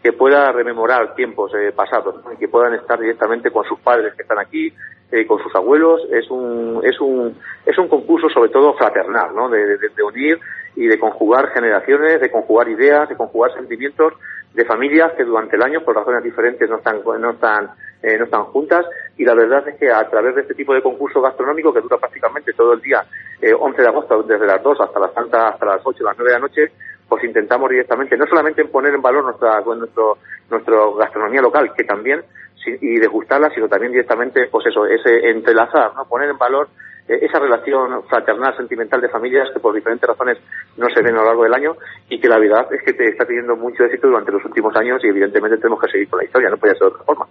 [0.03, 4.23] que pueda rememorar tiempos eh, pasados y que puedan estar directamente con sus padres que
[4.23, 4.73] están aquí,
[5.11, 6.01] eh, con sus abuelos.
[6.11, 9.49] Es un, es un, es un concurso sobre todo fraternal, ¿no?
[9.49, 10.39] De, de, unir
[10.75, 14.13] y de conjugar generaciones, de conjugar ideas, de conjugar sentimientos
[14.53, 17.69] de familias que durante el año, por razones diferentes, no están, no están,
[18.01, 18.85] eh, no están juntas.
[19.17, 21.97] Y la verdad es que a través de este tipo de concurso gastronómico que dura
[21.97, 23.03] prácticamente todo el día,
[23.41, 26.31] eh, 11 de agosto, desde las 2 hasta las tantas, hasta las 8, las 9
[26.31, 26.71] de la noche,
[27.07, 30.17] pues intentamos directamente, no solamente en poner en valor nuestra, nuestro,
[30.49, 32.23] nuestra gastronomía local, que también,
[32.65, 36.05] y degustarla, sino también directamente, pues eso, ese entrelazar, ¿no?
[36.05, 36.67] Poner en valor
[37.09, 40.37] esa relación fraternal, sentimental de familias que por diferentes razones
[40.77, 41.75] no se ven a lo largo del año
[42.07, 45.03] y que la verdad es que te está teniendo mucho éxito durante los últimos años
[45.03, 47.27] y evidentemente tenemos que seguir con la historia, no puede ser de otra forma.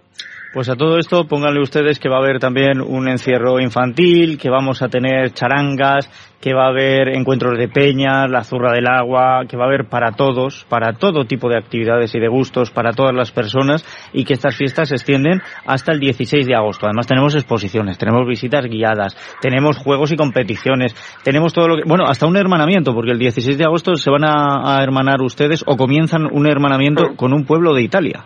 [0.51, 4.49] Pues a todo esto pónganle ustedes que va a haber también un encierro infantil, que
[4.49, 6.09] vamos a tener charangas,
[6.41, 9.89] que va a haber encuentros de peñas, la zurra del agua, que va a haber
[9.89, 14.23] para todos, para todo tipo de actividades y de gustos, para todas las personas y
[14.23, 16.87] que estas fiestas se extienden hasta el 16 de agosto.
[16.87, 21.83] Además tenemos exposiciones, tenemos visitas guiadas, tenemos juegos y competiciones, tenemos todo lo que...
[21.85, 25.77] Bueno, hasta un hermanamiento, porque el 16 de agosto se van a, hermanar ustedes o
[25.77, 28.25] comienzan un hermanamiento con un pueblo de Italia.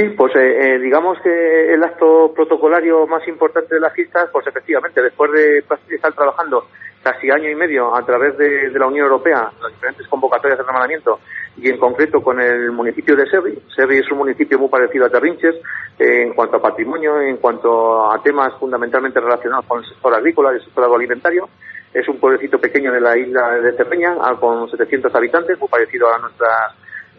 [0.00, 4.46] Sí, pues eh, eh, digamos que el acto protocolario más importante de las fiestas, pues
[4.46, 6.68] efectivamente, después de estar trabajando
[7.02, 11.20] casi año y medio a través de, la Unión Europea, las diferentes convocatorias de hermanamiento,
[11.58, 13.58] y en concreto con el municipio de Serri.
[13.76, 15.56] Serri es un municipio muy parecido a Terrinches
[15.98, 20.52] eh, en cuanto a patrimonio, en cuanto a temas fundamentalmente relacionados con el sector agrícola
[20.52, 21.46] y el sector agroalimentario.
[21.92, 26.18] Es un pueblecito pequeño de la isla de Cerreña, con 700 habitantes, muy parecido a
[26.20, 26.48] nuestra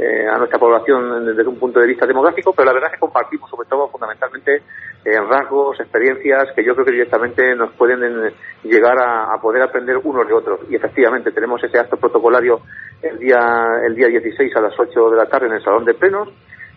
[0.01, 3.01] eh, a nuestra población desde un punto de vista demográfico, pero la verdad es que
[3.01, 4.63] compartimos sobre todo fundamentalmente
[5.05, 8.33] eh, rasgos, experiencias que yo creo que directamente nos pueden eh,
[8.63, 10.61] llegar a, poder aprender unos de otros.
[10.71, 12.61] Y efectivamente tenemos ese acto protocolario
[12.99, 13.37] el día,
[13.85, 16.29] el día 16 a las 8 de la tarde en el Salón de Plenos.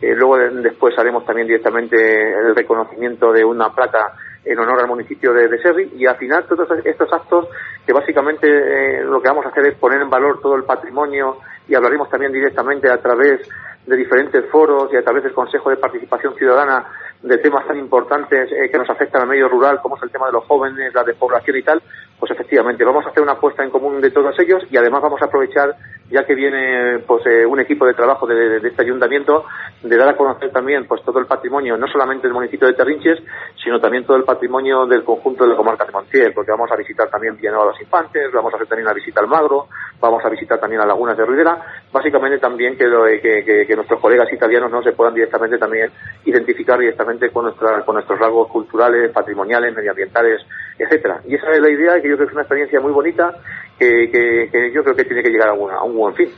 [0.03, 4.13] luego después haremos también directamente el reconocimiento de una placa
[4.45, 7.49] en honor al municipio de, Serri y al final todos estos actos
[7.87, 11.39] que básicamente lo que vamos a hacer es poner en valor todo el patrimonio
[11.69, 13.49] y hablaremos también directamente a través
[13.87, 16.85] de diferentes foros y a través del Consejo de Participación Ciudadana
[17.23, 20.27] de temas tan importantes eh, que nos afectan al medio rural, como es el tema
[20.27, 21.83] de los jóvenes, la despoblación y tal,
[22.19, 25.21] pues efectivamente vamos a hacer una apuesta en común de todos ellos y además vamos
[25.21, 25.75] a aprovechar,
[26.11, 29.45] ya que viene pues eh, un equipo de trabajo de, este ayuntamiento,
[29.83, 33.19] de dar a conocer también pues todo el patrimonio, no solamente del municipio de Terrinches,
[33.63, 36.77] sino también todo el patrimonio del conjunto de la comarca de Montiel, porque vamos a
[36.77, 39.69] visitar también Villanueva a los Infantes, vamos a hacer también una visita al Magro,
[40.01, 41.59] vamos a visitar también a Lagunas de Ruidera,
[41.93, 42.87] básicamente también que,
[43.21, 45.91] que, que nuestros colegas italianos no se puedan directamente también
[46.25, 50.41] identificar directamente con, nuestra, con nuestros rasgos culturales, patrimoniales, medioambientales,
[50.79, 51.21] etcétera.
[51.27, 53.33] Y esa es la idea que yo creo que es una experiencia muy bonita
[53.79, 56.29] que, que, yo creo que tiene que llegar a, una, a un buen fin.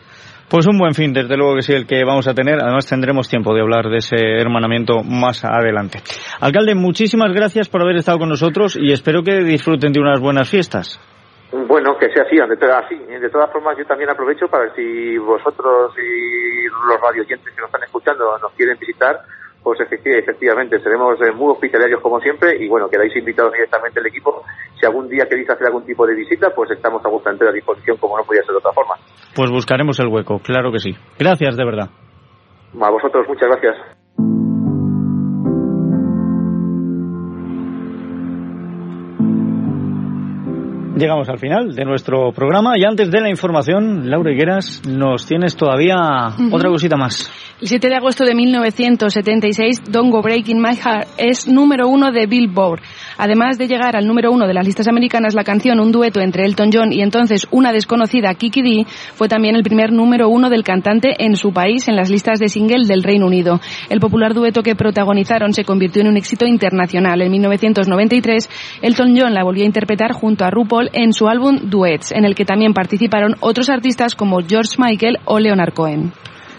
[0.49, 2.63] Pues un buen fin, desde luego que sí, el que vamos a tener.
[2.63, 5.99] Además tendremos tiempo de hablar de ese hermanamiento más adelante.
[6.41, 10.49] Alcalde, muchísimas gracias por haber estado con nosotros y espero que disfruten de unas buenas
[10.49, 11.01] fiestas.
[11.51, 12.97] Bueno, que sea así, de, así.
[12.97, 17.83] De todas formas, yo también aprovecho para si vosotros y los radioyentes que nos están
[17.83, 19.19] escuchando nos quieren visitar,
[19.67, 24.45] pues efectivamente, seremos eh, muy hospitalarios como siempre y bueno, quedáis invitados directamente al equipo.
[24.79, 27.97] Si algún día queréis hacer algún tipo de visita, pues estamos a vuestra entera disposición
[27.97, 28.95] como no podía ser de otra forma.
[29.35, 30.93] Pues buscaremos el hueco, claro que sí.
[31.19, 31.91] Gracias, de verdad.
[32.81, 34.46] A vosotros, muchas gracias.
[40.97, 45.55] Llegamos al final de nuestro programa y antes de la información, Laura Higueras, nos tienes
[45.55, 47.31] todavía otra cosita más.
[47.61, 52.27] El 7 de agosto de 1976, Don't Go Breaking My Heart es número uno de
[52.27, 52.81] Billboard.
[53.19, 56.45] Además de llegar al número uno de las listas americanas, la canción, un dueto entre
[56.45, 60.65] Elton John y entonces una desconocida Kiki Dee, fue también el primer número uno del
[60.65, 63.61] cantante en su país en las listas de single del Reino Unido.
[63.91, 67.21] El popular dueto que protagonizaron se convirtió en un éxito internacional.
[67.23, 68.51] En 1993,
[68.83, 72.35] Elton John la volvió a interpretar junto a RuPaul en su álbum Duets, en el
[72.35, 76.13] que también participaron otros artistas como George Michael o Leonard Cohen.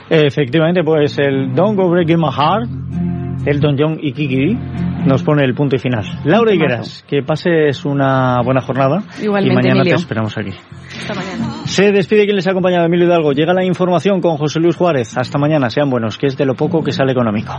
[0.09, 4.57] Efectivamente, pues el Don't Go Breaking My Heart, Elton John y Kiki
[5.05, 6.03] nos pone el punto y final.
[6.25, 9.03] Laura Higueras, que pases una buena jornada.
[9.21, 9.95] Igualmente, y mañana Emilio.
[9.95, 10.51] te esperamos aquí.
[10.99, 11.65] Hasta mañana.
[11.65, 13.31] Se despide quien les ha acompañado, Emilio Hidalgo.
[13.31, 15.17] Llega la información con José Luis Juárez.
[15.17, 17.53] Hasta mañana, sean buenos, que es de lo poco que sale económico.